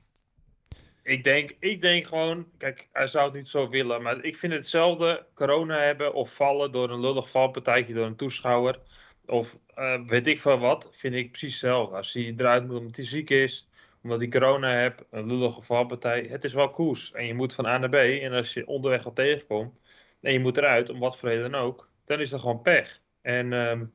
Ik 1.04 1.24
denk, 1.24 1.56
ik 1.60 1.82
denk 1.82 2.08
gewoon, 2.08 2.48
kijk, 2.58 2.88
hij 2.92 3.08
zou 3.08 3.26
het 3.26 3.34
niet 3.34 3.48
zo 3.48 3.70
willen, 3.70 4.02
maar 4.02 4.24
ik 4.24 4.38
vind 4.38 4.54
hetzelfde 4.54 5.26
corona 5.34 5.80
hebben 5.80 6.14
of 6.14 6.34
vallen 6.34 6.72
door 6.72 6.90
een 6.90 7.00
lullig 7.00 7.30
valpartijtje 7.30 7.94
door 7.94 8.06
een 8.06 8.16
toeschouwer. 8.16 8.80
Of 9.26 9.58
eh, 9.76 10.02
weet 10.08 10.28
ik 10.28 10.42
veel 10.42 10.60
wat, 10.60 10.90
vind 10.92 11.16
ik 11.16 11.32
precies 11.32 11.62
hetzelfde. 11.62 11.96
Als 11.96 12.14
hij 12.14 12.34
eruit 12.38 12.68
moet 12.68 12.78
omdat 12.78 12.96
hij 12.96 13.06
ziek 13.06 13.30
is, 13.30 13.70
omdat 14.04 14.20
hij 14.20 14.30
corona 14.30 14.80
heeft, 14.80 15.04
een 15.12 15.28
lullige 15.28 15.62
valpartij. 15.62 16.28
Het 16.30 16.44
is 16.44 16.54
wel 16.54 16.70
koers 16.70 17.12
en 17.12 17.26
je 17.26 17.34
moet 17.34 17.54
van 17.54 17.66
A 17.66 17.78
naar 17.78 17.90
B. 17.90 17.96
En 17.96 18.32
als 18.32 18.54
je 18.54 18.68
onderweg 18.68 19.06
al 19.06 19.14
tegenkomt 19.14 19.74
en 20.22 20.34
je 20.34 20.40
moet 20.40 20.58
eruit, 20.58 20.90
om 20.90 21.00
wat 21.00 21.18
voor 21.18 21.30
reden 21.30 21.52
dan 21.52 21.62
ook, 21.62 21.90
dan 22.06 22.20
is 22.20 22.30
dat 22.30 22.40
gewoon 22.40 22.62
pech. 22.62 23.00
En 23.22 23.54
ehm, 23.54 23.86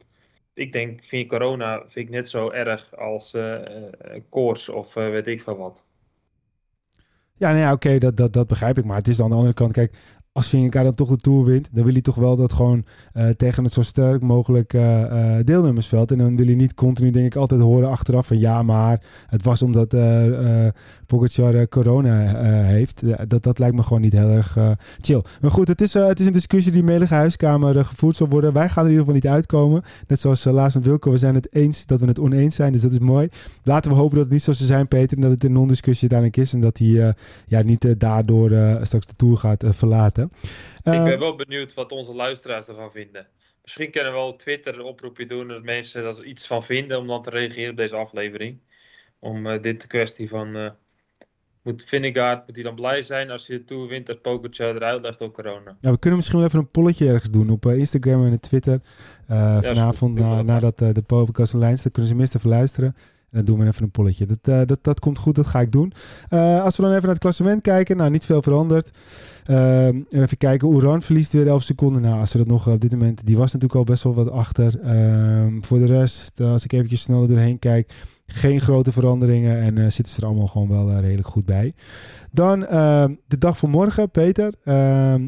ik 0.55 0.73
denk, 0.73 1.05
vind 1.05 1.29
corona 1.29 1.79
vind 1.79 2.07
ik 2.09 2.11
net 2.11 2.29
zo 2.29 2.51
erg 2.51 2.97
als 2.97 3.35
eh, 3.35 3.61
koorts 4.29 4.69
of 4.69 4.97
eh, 4.97 5.11
weet 5.11 5.27
ik 5.27 5.43
veel 5.43 5.57
wat. 5.57 5.85
Ja, 7.37 7.49
nou 7.49 7.61
ja, 7.61 7.73
oké, 7.73 7.99
dat, 7.99 8.17
dat, 8.17 8.33
dat 8.33 8.47
begrijp 8.47 8.79
ik. 8.79 8.85
Maar 8.85 8.97
het 8.97 9.09
is 9.09 9.21
aan 9.21 9.29
de 9.29 9.35
andere 9.35 9.55
kant, 9.55 9.73
kijk, 9.73 9.97
als 10.37 10.49
Vingegaard 10.49 10.85
dan 10.85 10.95
toch 10.95 11.09
de 11.09 11.17
Tour 11.17 11.45
wint, 11.45 11.69
dan 11.73 11.85
wil 11.85 11.93
hij 11.93 12.03
toch 12.03 12.14
wel 12.14 12.37
dat 12.37 12.53
gewoon 12.53 12.85
eh, 13.12 13.29
tegen 13.29 13.64
het 13.64 13.73
zo 13.73 13.83
sterk 13.83 14.23
mogelijk 14.23 14.75
eh, 14.75 15.38
eh, 15.38 15.45
deelnemersveld. 15.45 16.11
En 16.11 16.19
dan 16.19 16.37
wil 16.37 16.47
hij 16.47 16.55
niet 16.55 16.75
continu, 16.75 17.11
denk 17.11 17.26
ik, 17.26 17.37
altijd 17.37 17.61
horen 17.61 17.91
achteraf 17.91 18.26
van 18.26 18.38
ja, 18.38 18.62
maar 18.62 19.03
het 19.26 19.43
was 19.43 19.62
omdat 19.62 19.95
eh, 19.95 21.67
corona 21.69 22.43
heeft. 22.64 23.03
Dat, 23.29 23.43
dat 23.43 23.59
lijkt 23.59 23.76
me 23.76 23.83
gewoon 23.83 24.00
niet 24.00 24.12
heel 24.12 24.29
erg 24.29 24.59
chill. 25.00 25.23
Maar 25.41 25.50
goed, 25.50 25.69
het 25.69 25.81
is, 25.81 25.95
het 25.95 26.21
is 26.21 26.26
een 26.26 26.33
discussie 26.33 26.73
die 26.73 26.81
in 26.81 26.87
de 26.87 26.93
melige 26.93 27.14
huiskamer 27.14 27.85
gevoerd 27.85 28.17
zal 28.17 28.29
worden. 28.29 28.53
Wij 28.53 28.69
gaan 28.69 28.85
er 28.85 28.91
in 28.91 28.97
ieder 28.97 29.05
geval 29.07 29.14
niet 29.14 29.37
uitkomen. 29.37 29.83
Net 30.07 30.21
zoals 30.21 30.47
uh, 30.47 30.53
Laas 30.53 30.75
en 30.75 30.83
Wilco, 30.83 31.11
we 31.11 31.17
zijn 31.17 31.35
het 31.35 31.55
eens 31.55 31.87
dat 31.87 32.00
we 32.00 32.07
het 32.07 32.21
oneens 32.21 32.55
zijn. 32.55 32.73
Dus 32.73 32.83
dat 32.83 32.93
is 32.93 32.99
mooi. 32.99 33.29
Laten 33.62 33.91
we 33.91 33.97
hopen 33.97 34.14
dat 34.14 34.25
het 34.25 34.33
niet 34.33 34.43
zo 34.43 34.53
zou 34.53 34.69
zijn, 34.69 34.88
Peter. 34.88 35.17
En 35.17 35.23
dat 35.23 35.31
het 35.31 35.45
een 35.45 35.53
non-discussie 35.53 36.11
uiteindelijk 36.11 36.49
is. 36.49 36.55
En 36.55 36.61
dat 36.61 36.79
hij 36.79 37.14
ja, 37.47 37.62
niet 37.62 38.00
daardoor 38.00 38.50
straks 38.83 39.07
de 39.07 39.14
Tour 39.17 39.37
gaat 39.37 39.64
eh. 40.83 40.93
Ik 40.93 40.99
Eh, 40.99 41.04
ben 41.04 41.19
wel 41.19 41.37
benieuwd 41.37 41.75
wat 41.75 41.93
onze 41.93 42.14
luisteraars 42.14 42.69
ervan 42.69 42.90
vinden. 42.90 43.26
Misschien 43.62 43.90
kunnen 43.90 44.12
we 44.12 44.19
wel 44.19 44.28
op 44.28 44.38
Twitter 44.38 44.75
een 44.75 44.85
oproepje 44.85 45.26
doen 45.26 45.49
dat 45.49 45.62
mensen 45.62 46.04
er 46.04 46.25
iets 46.25 46.47
van 46.47 46.62
vinden 46.62 46.99
om 46.99 47.07
dan 47.07 47.23
te 47.23 47.31
reageren 47.31 47.71
op 47.71 47.76
deze 47.76 47.97
aflevering. 47.97 48.59
Om 49.19 49.47
eh, 49.47 49.62
dit 49.62 49.87
kwestie 49.87 50.28
van 50.28 50.57
uh, 50.57 50.71
moet 51.62 51.85
Vinnegaard, 51.85 52.47
moet 52.47 52.54
hij 52.54 52.64
dan 52.64 52.75
blij 52.75 53.02
zijn 53.02 53.31
als 53.31 53.47
hij 53.47 53.57
de 53.57 53.64
Tour 53.64 53.88
wint 53.88 54.09
als 54.09 54.19
Pogacar 54.23 54.75
eruit 54.75 55.02
legt 55.02 55.19
door 55.19 55.31
corona? 55.33 55.76
Ja, 55.81 55.90
we 55.90 55.99
kunnen 55.99 56.19
misschien 56.19 56.38
wel 56.38 56.49
even 56.49 56.59
een 56.61 56.71
polletje 56.71 57.09
ergens 57.09 57.31
doen 57.31 57.50
op 57.50 57.66
uh, 57.66 57.76
Instagram 57.78 58.26
en 58.26 58.40
Twitter. 58.40 58.81
Uh, 59.31 59.62
vanavond 59.62 60.14
na, 60.19 60.43
nadat 60.43 60.83
uh, 60.83 60.93
de 60.93 61.02
podcast 61.02 61.54
online 61.54 61.76
staat, 61.76 61.93
kunnen 61.93 62.11
ze 62.11 62.16
minstens 62.16 62.45
even 62.45 62.57
luisteren. 62.57 62.97
Dan 63.35 63.45
doen 63.45 63.59
we 63.59 63.67
even 63.67 63.83
een 63.83 63.91
polletje. 63.91 64.26
Dat, 64.26 64.38
eh, 64.43 64.61
dat, 64.67 64.79
dat 64.83 65.00
komt 65.00 65.19
goed, 65.19 65.35
dat 65.35 65.47
ga 65.47 65.61
ik 65.61 65.73
doen. 65.73 65.93
Eh, 66.29 66.62
als 66.62 66.76
we 66.76 66.83
dan 66.83 66.91
even 66.91 67.03
naar 67.03 67.12
het 67.12 67.23
klassement 67.23 67.62
kijken. 67.62 67.97
Nou, 67.97 68.11
niet 68.11 68.26
veel 68.26 68.43
veranderd. 68.43 68.91
Ehm, 69.45 70.00
even 70.11 70.37
kijken, 70.37 70.69
Oeran 70.69 71.03
verliest 71.03 71.33
weer 71.33 71.47
11 71.47 71.62
seconden. 71.62 72.03
Nou, 72.03 72.21
als 72.21 72.33
we 72.33 72.38
dat 72.38 72.47
nog 72.47 72.69
op 72.69 72.81
dit 72.81 72.91
moment... 72.91 73.26
Die 73.26 73.37
was 73.37 73.53
natuurlijk 73.53 73.81
al 73.81 73.85
best 73.85 74.03
wel 74.03 74.14
wat 74.14 74.31
achter. 74.31 74.81
Ehm, 74.81 75.62
voor 75.62 75.79
de 75.79 75.87
rest, 75.87 76.41
eh, 76.41 76.50
als 76.50 76.64
ik 76.64 76.73
eventjes 76.73 77.00
sneller 77.00 77.29
doorheen 77.29 77.59
kijk... 77.59 77.93
Geen 78.26 78.61
grote 78.61 78.93
veranderingen 78.93 79.59
en 79.59 79.93
zitten 79.93 80.14
ze 80.14 80.21
er 80.21 80.26
allemaal 80.26 80.47
gewoon 80.47 80.69
wel 80.69 80.97
redelijk 80.97 81.29
goed 81.29 81.45
bij. 81.45 81.75
Dan 82.31 82.62
uh, 82.62 83.05
de 83.26 83.38
dag 83.38 83.59
van 83.59 83.71
morgen, 83.71 84.11
Peter. 84.11 84.55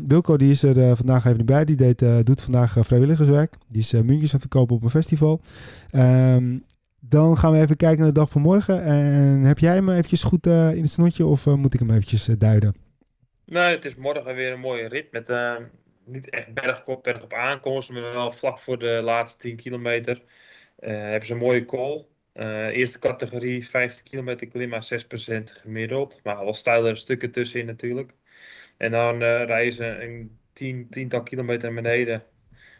Wilco 0.08 0.36
die 0.36 0.50
is 0.50 0.62
er 0.62 0.96
vandaag 0.96 1.24
even 1.24 1.36
niet 1.36 1.46
bij. 1.46 1.64
Die 1.64 1.76
deed, 1.76 2.04
doet 2.22 2.42
vandaag 2.42 2.76
vrijwilligerswerk. 2.80 3.54
Die 3.68 3.80
is 3.80 3.92
muntjes 3.92 4.34
aan 4.34 4.40
het 4.40 4.40
verkopen 4.40 4.76
op 4.76 4.82
een 4.82 4.90
festival. 4.90 5.40
Um, 5.92 6.64
dan 7.08 7.36
gaan 7.36 7.52
we 7.52 7.60
even 7.60 7.76
kijken 7.76 7.98
naar 7.98 8.12
de 8.12 8.18
dag 8.18 8.30
van 8.30 8.40
morgen. 8.40 8.82
En 8.82 9.44
heb 9.44 9.58
jij 9.58 9.74
hem 9.74 9.88
eventjes 9.88 10.22
goed 10.22 10.46
uh, 10.46 10.70
in 10.70 10.82
het 10.82 10.90
snotje 10.90 11.26
of 11.26 11.46
uh, 11.46 11.54
moet 11.54 11.74
ik 11.74 11.80
hem 11.80 11.90
eventjes 11.90 12.28
uh, 12.28 12.36
duiden? 12.38 12.74
Nee, 13.44 13.74
het 13.74 13.84
is 13.84 13.94
morgen 13.94 14.34
weer 14.34 14.52
een 14.52 14.60
mooie 14.60 14.88
rit 14.88 15.12
met 15.12 15.32
niet 16.04 16.30
echt 16.30 16.54
berg 16.54 16.86
op 16.86 17.32
aankomst, 17.32 17.90
maar 17.90 18.02
wel 18.02 18.30
vlak 18.30 18.58
voor 18.58 18.78
de 18.78 19.00
laatste 19.04 19.38
10 19.38 19.56
kilometer. 19.56 20.22
hebben 20.80 21.26
ze 21.26 21.32
een 21.32 21.38
mooie 21.38 21.64
call. 21.64 22.04
eerste 22.72 22.98
categorie, 22.98 23.68
50 23.68 24.02
kilometer 24.02 24.46
klimma, 24.46 24.82
6% 24.82 25.42
gemiddeld. 25.42 26.20
Maar 26.22 26.44
wel 26.44 26.54
steilere 26.54 26.94
stukken 26.94 27.30
tussenin 27.30 27.66
natuurlijk. 27.66 28.12
En 28.76 28.90
dan 28.90 29.18
rijden 29.22 29.72
ze 29.72 29.84
een 29.84 30.38
10, 30.52 30.86
tiental 30.90 31.22
kilometer 31.22 31.72
naar 31.72 31.82
beneden. 31.82 32.22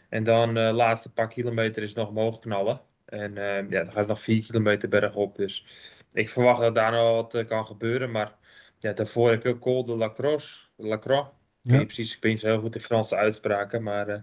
En 0.09 0.23
dan 0.23 0.53
de 0.53 0.59
laatste 0.59 1.13
paar 1.13 1.27
kilometer 1.27 1.83
is 1.83 1.93
nog 1.93 2.09
omhoog 2.09 2.39
knallen. 2.39 2.81
En 3.07 3.31
uh, 3.31 3.69
ja, 3.69 3.83
dan 3.83 3.91
gaat 3.91 4.07
nog 4.07 4.21
4 4.21 4.45
kilometer 4.45 4.89
bergop. 4.89 5.35
Dus 5.35 5.65
ik 6.13 6.29
verwacht 6.29 6.59
dat 6.59 6.75
daar 6.75 6.91
nog 6.91 7.15
wat 7.15 7.35
uh, 7.35 7.45
kan 7.45 7.65
gebeuren. 7.65 8.11
Maar 8.11 8.35
ja, 8.79 8.93
daarvoor 8.93 9.29
heb 9.29 9.43
je 9.43 9.49
ook 9.49 9.59
Col 9.59 9.85
de 9.85 9.95
la 9.95 10.09
Croix. 10.09 10.69
La 10.75 10.97
Croix. 10.97 11.29
Ja. 11.61 11.73
Ik, 11.73 11.77
weet 11.77 11.85
precies, 11.85 12.15
ik 12.15 12.21
ben 12.21 12.29
niet 12.29 12.39
zo 12.39 12.47
heel 12.47 12.59
goed 12.59 12.75
in 12.75 12.81
Franse 12.81 13.15
uitspraken. 13.15 13.83
Maar 13.83 14.09
uh, 14.09 14.15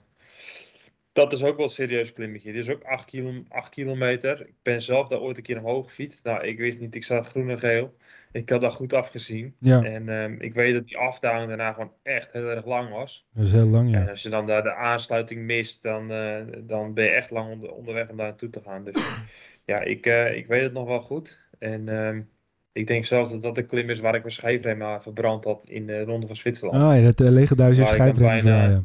dat 1.15 1.33
is 1.33 1.43
ook 1.43 1.57
wel 1.57 1.65
een 1.65 1.71
serieus 1.71 2.13
klimmetje. 2.13 2.53
Dit 2.53 2.63
is 2.63 2.71
ook 2.71 2.83
8, 2.83 3.05
kilo, 3.05 3.33
8 3.49 3.69
kilometer. 3.69 4.41
Ik 4.41 4.55
ben 4.63 4.83
zelf 4.83 5.09
daar 5.09 5.21
ooit 5.21 5.37
een 5.37 5.43
keer 5.43 5.59
omhoog 5.59 5.87
gefietst. 5.87 6.25
Nou, 6.25 6.47
ik 6.47 6.59
wist 6.59 6.81
niet, 6.81 6.95
ik 6.95 7.05
zag 7.05 7.29
groen 7.29 7.51
en 7.51 7.59
geel. 7.59 7.95
Ik 8.33 8.49
had 8.49 8.61
dat 8.61 8.75
goed 8.75 8.93
afgezien. 8.93 9.55
Ja. 9.59 9.83
En 9.83 10.09
um, 10.09 10.41
ik 10.41 10.55
weet 10.55 10.75
dat 10.75 10.85
die 10.85 10.97
afdaling 10.97 11.49
daarna 11.49 11.73
gewoon 11.73 11.93
echt 12.03 12.33
heel 12.33 12.49
erg 12.49 12.67
lang 12.67 12.91
was. 12.91 13.27
Dat 13.35 13.45
is 13.45 13.53
heel 13.53 13.67
lang, 13.67 13.91
ja. 13.91 14.01
En 14.01 14.09
als 14.09 14.23
je 14.23 14.29
dan 14.29 14.47
daar 14.47 14.63
de 14.63 14.75
aansluiting 14.75 15.41
mist, 15.41 15.83
dan, 15.83 16.13
uh, 16.13 16.37
dan 16.63 16.95
ben 16.95 17.05
je 17.05 17.11
echt 17.11 17.31
lang 17.31 17.51
onder, 17.51 17.73
onderweg 17.73 18.09
om 18.09 18.17
daar 18.17 18.27
naartoe 18.27 18.51
te 18.51 18.61
gaan. 18.65 18.85
Dus 18.85 19.19
ja, 19.71 19.81
ik, 19.81 20.07
uh, 20.07 20.37
ik 20.37 20.47
weet 20.47 20.63
het 20.63 20.73
nog 20.73 20.87
wel 20.87 21.01
goed. 21.01 21.43
En 21.59 21.89
um, 21.89 22.29
ik 22.73 22.87
denk 22.87 23.05
zelfs 23.05 23.31
dat 23.31 23.43
dat 23.43 23.55
de 23.55 23.63
klim 23.63 23.91
is 23.91 23.99
waar 23.99 24.15
ik 24.15 24.23
mijn 24.23 24.35
schijfrem 24.35 24.83
aan 24.83 25.03
verbrand 25.03 25.45
had 25.45 25.65
in 25.69 25.87
de 25.87 26.05
Ronde 26.05 26.27
van 26.27 26.37
Zwitserland. 26.37 26.83
Ah 26.83 26.97
ja, 26.97 27.05
dat 27.05 27.21
uh, 27.21 27.29
legendarische 27.29 27.85
schijfrem. 27.85 28.27
Bijna, 28.27 28.69
ja. 28.69 28.83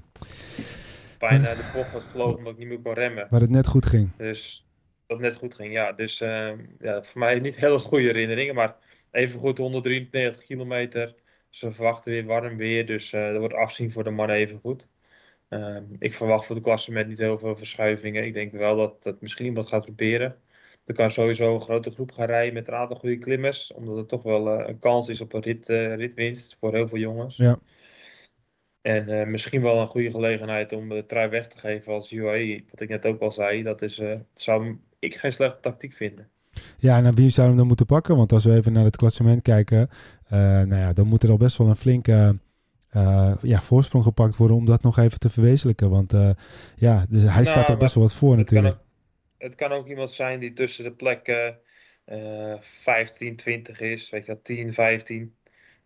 Bijna 1.19 1.53
de 1.53 1.71
bocht 1.73 1.91
was 1.91 2.03
gevlogen 2.03 2.37
omdat 2.37 2.53
ik 2.53 2.59
niet 2.59 2.67
meer 2.67 2.79
kon 2.79 2.93
remmen. 2.93 3.27
Waar 3.29 3.41
het 3.41 3.49
net 3.49 3.67
goed 3.67 3.85
ging. 3.85 4.09
Dus 4.17 4.67
dat 5.07 5.17
het 5.17 5.27
net 5.27 5.35
goed 5.35 5.55
ging, 5.55 5.73
ja. 5.73 5.91
Dus 5.91 6.17
ja, 6.17 7.03
voor 7.03 7.19
mij 7.19 7.39
niet 7.39 7.55
hele 7.55 7.79
goede 7.79 8.05
herinneringen, 8.05 8.55
maar 8.55 8.75
even 9.11 9.39
goed 9.39 9.57
193 9.57 10.43
kilometer. 10.43 11.15
Ze 11.49 11.71
verwachten 11.71 12.11
weer 12.11 12.25
warm 12.25 12.57
weer, 12.57 12.85
dus 12.85 13.13
uh, 13.13 13.27
er 13.27 13.39
wordt 13.39 13.53
afzien 13.53 13.91
voor 13.91 14.03
de 14.03 14.09
mannen 14.09 14.35
even 14.35 14.59
goed. 14.59 14.87
Uh, 15.49 15.77
ik 15.99 16.13
verwacht 16.13 16.45
voor 16.45 16.55
de 16.55 16.61
klassement 16.61 17.07
niet 17.07 17.17
heel 17.17 17.37
veel 17.37 17.55
verschuivingen. 17.55 18.25
Ik 18.25 18.33
denk 18.33 18.51
wel 18.51 18.75
dat, 18.75 19.03
dat 19.03 19.21
misschien 19.21 19.45
iemand 19.45 19.67
gaat 19.67 19.83
proberen. 19.83 20.35
Er 20.85 20.93
kan 20.93 21.11
sowieso 21.11 21.53
een 21.53 21.61
grote 21.61 21.91
groep 21.91 22.11
gaan 22.11 22.25
rijden 22.25 22.53
met 22.53 22.67
een 22.67 22.73
aantal 22.73 22.97
goede 22.97 23.17
klimmers. 23.17 23.73
Omdat 23.73 23.97
er 23.97 24.05
toch 24.05 24.23
wel 24.23 24.59
uh, 24.59 24.67
een 24.67 24.79
kans 24.79 25.07
is 25.07 25.21
op 25.21 25.33
een 25.33 25.41
rit, 25.41 25.67
ritwinst 25.67 26.57
voor 26.59 26.73
heel 26.73 26.87
veel 26.87 26.97
jongens. 26.97 27.37
Ja. 27.37 27.59
En 28.81 29.31
misschien 29.31 29.61
wel 29.61 29.79
een 29.79 29.87
goede 29.87 30.11
gelegenheid 30.11 30.73
om 30.73 30.89
de 30.89 31.05
trui 31.05 31.29
weg 31.29 31.47
te 31.47 31.57
geven 31.57 31.93
als 31.93 32.11
UAE. 32.11 32.63
Wat 32.71 32.81
ik 32.81 32.89
net 32.89 33.05
ook 33.05 33.21
al 33.21 33.31
zei, 33.31 33.63
dat 33.63 33.81
is, 33.81 34.01
zou 34.33 34.77
ik 34.99 35.15
geen 35.15 35.31
slechte 35.31 35.59
tactiek 35.61 35.93
vinden. 35.93 36.29
Ja, 36.77 37.03
en 37.03 37.15
wie 37.15 37.29
zou 37.29 37.47
hem 37.47 37.57
dan 37.57 37.67
moeten 37.67 37.85
pakken? 37.85 38.15
Want 38.15 38.31
als 38.31 38.45
we 38.45 38.53
even 38.55 38.73
naar 38.73 38.83
het 38.83 38.95
klassement 38.95 39.41
kijken, 39.41 39.89
uh, 40.25 40.29
nou 40.39 40.75
ja, 40.75 40.93
dan 40.93 41.07
moet 41.07 41.23
er 41.23 41.29
al 41.29 41.37
best 41.37 41.57
wel 41.57 41.67
een 41.67 41.75
flinke 41.75 42.37
ja, 43.41 43.61
voorsprong 43.61 44.03
gepakt 44.03 44.35
worden 44.35 44.57
om 44.57 44.65
dat 44.65 44.81
nog 44.81 44.97
even 44.97 45.19
te 45.19 45.29
verwezenlijken. 45.29 45.89
Want 45.89 46.11
ja, 46.75 47.05
dus 47.09 47.21
hij 47.21 47.31
nou, 47.31 47.45
staat 47.45 47.69
er 47.69 47.77
best 47.77 47.95
wel 47.95 48.03
wat 48.03 48.13
voor 48.13 48.29
het 48.29 48.37
natuurlijk. 48.37 48.73
Kan 48.73 48.83
ook, 48.83 49.43
het 49.51 49.55
kan 49.55 49.71
ook 49.71 49.87
iemand 49.87 50.11
zijn 50.11 50.39
die 50.39 50.53
tussen 50.53 50.83
de 50.83 50.91
plekken 50.91 51.57
15, 52.59 53.35
20 53.35 53.81
is, 53.81 54.09
weet 54.09 54.25
je 54.25 54.31
wel, 54.31 54.41
10, 54.41 54.73
15. 54.73 55.35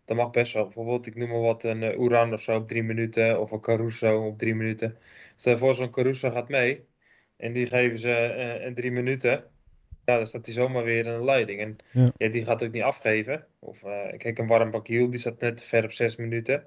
Dat 0.04 0.16
mag 0.16 0.30
best 0.30 0.52
wel. 0.52 0.64
Bijvoorbeeld, 0.64 1.06
ik 1.06 1.14
noem 1.16 1.28
maar 1.28 1.40
wat, 1.40 1.64
een 1.64 1.82
uh, 1.82 1.98
Uran 1.98 2.32
of 2.32 2.42
zo 2.42 2.56
op 2.56 2.68
drie 2.68 2.82
minuten. 2.82 3.40
Of 3.40 3.50
een 3.50 3.60
Caruso 3.60 4.26
op 4.26 4.38
drie 4.38 4.54
minuten. 4.54 4.96
Stel 5.36 5.52
je 5.52 5.58
voor, 5.58 5.74
zo'n 5.74 5.90
Caruso 5.90 6.30
gaat 6.30 6.48
mee. 6.48 6.84
En 7.36 7.52
die 7.52 7.66
geven 7.66 7.98
ze 7.98 8.60
uh, 8.66 8.74
drie 8.74 8.90
minuten 8.90 9.44
ja, 10.04 10.16
dan 10.16 10.26
staat 10.26 10.46
hij 10.46 10.54
zomaar 10.54 10.84
weer 10.84 11.06
in 11.06 11.12
een 11.12 11.24
leiding. 11.24 11.60
En 11.60 11.76
ja. 11.90 12.08
ja 12.16 12.28
die 12.28 12.44
gaat 12.44 12.64
ook 12.64 12.72
niet 12.72 12.82
afgeven. 12.82 13.44
Of 13.58 13.82
uh, 13.82 13.90
kijk, 14.16 14.38
een 14.38 14.46
warm 14.46 14.70
Bakiel, 14.70 15.10
die 15.10 15.18
staat 15.18 15.40
net 15.40 15.62
ver 15.62 15.84
op 15.84 15.92
zes 15.92 16.16
minuten. 16.16 16.66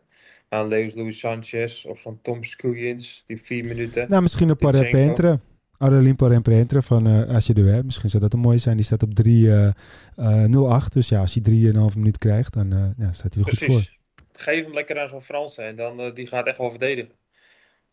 Aan 0.49 0.67
Leus 0.67 0.95
Louis 0.95 1.19
Sanchez 1.19 1.85
of 1.85 1.99
zo'n 1.99 2.19
Tom 2.21 2.43
Skujins, 2.43 3.23
die 3.27 3.41
vier 3.41 3.65
minuten. 3.65 4.09
Nou, 4.09 4.21
misschien 4.21 4.49
een 4.49 4.57
paar 4.57 4.87
Pentre. 4.89 5.39
Aurelien 5.77 6.15
Parempreentre 6.15 6.81
van 6.81 7.07
uh, 7.07 7.33
Als 7.33 7.47
je 7.47 7.53
de 7.53 7.63
Web. 7.63 7.83
Misschien 7.83 8.09
zou 8.09 8.23
dat 8.23 8.33
een 8.33 8.39
mooie 8.39 8.57
zijn. 8.57 8.75
Die 8.75 8.85
staat 8.85 9.03
op 9.03 9.09
3.08. 9.09 9.33
Uh, 9.33 9.69
uh, 10.17 10.87
dus 10.89 11.09
ja, 11.09 11.19
als 11.19 11.39
hij 11.41 11.71
3,5 11.91 11.95
minuut 11.95 12.17
krijgt, 12.17 12.53
dan 12.53 12.73
uh, 12.73 12.85
ja, 12.97 13.11
staat 13.11 13.33
hij 13.33 13.43
er 13.43 13.49
Precies. 13.49 13.75
goed 13.75 13.75
voor. 13.75 13.95
Geef 14.31 14.63
hem 14.63 14.73
lekker 14.73 14.99
aan 14.99 15.07
zo'n 15.07 15.21
Franse 15.21 15.61
en 15.61 15.75
dan 15.75 16.13
die 16.13 16.27
gaat 16.27 16.47
echt 16.47 16.57
wel 16.57 16.69
verdedigen. 16.69 17.11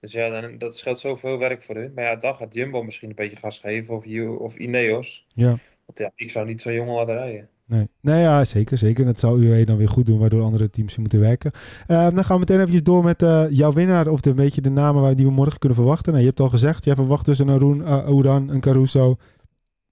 Dus 0.00 0.12
ja, 0.12 0.41
dan, 0.41 0.59
dat 0.59 0.76
scheelt 0.76 1.00
zoveel 1.00 1.38
werk 1.38 1.62
voor 1.62 1.75
hun. 1.75 1.93
Maar 1.95 2.05
ja, 2.05 2.17
dan 2.17 2.35
gaat 2.35 2.55
Jumbo 2.55 2.83
misschien 2.83 3.09
een 3.09 3.14
beetje 3.14 3.37
gas 3.37 3.59
geven. 3.59 3.95
Of, 3.95 4.07
of 4.38 4.57
Ineos. 4.57 5.26
Ja. 5.35 5.59
Want 5.85 5.99
ja, 5.99 6.12
ik 6.14 6.31
zou 6.31 6.47
niet 6.47 6.61
zo'n 6.61 6.73
jongen 6.73 6.95
laten 6.95 7.14
rijden. 7.14 7.49
Nee. 7.66 7.88
nee, 8.00 8.21
ja, 8.21 8.44
zeker. 8.44 8.78
zeker. 8.78 9.04
Dat 9.04 9.21
zou 9.21 9.47
UAE 9.47 9.64
dan 9.64 9.76
weer 9.76 9.88
goed 9.88 10.06
doen, 10.06 10.18
waardoor 10.18 10.42
andere 10.42 10.71
teams 10.71 10.97
moeten 10.97 11.21
werken. 11.21 11.52
Uh, 11.88 12.02
dan 12.02 12.25
gaan 12.25 12.40
we 12.40 12.44
meteen 12.49 12.61
even 12.61 12.85
door 12.85 13.04
met 13.04 13.23
uh, 13.23 13.44
jouw 13.50 13.73
winnaar. 13.73 14.09
Of 14.09 14.21
de, 14.21 14.30
een 14.30 14.37
beetje 14.37 14.61
de 14.61 14.71
namen 14.71 15.16
die 15.16 15.26
we 15.26 15.33
morgen 15.33 15.59
kunnen 15.59 15.78
verwachten. 15.78 16.06
Nou, 16.06 16.21
je 16.21 16.28
hebt 16.28 16.40
al 16.40 16.49
gezegd, 16.49 16.85
jij 16.85 16.94
verwacht 16.94 17.26
dus 17.26 17.38
een 17.38 17.50
Arun, 17.50 17.78
uh, 17.78 18.16
Oran, 18.16 18.49
een 18.49 18.61
Caruso, 18.61 19.16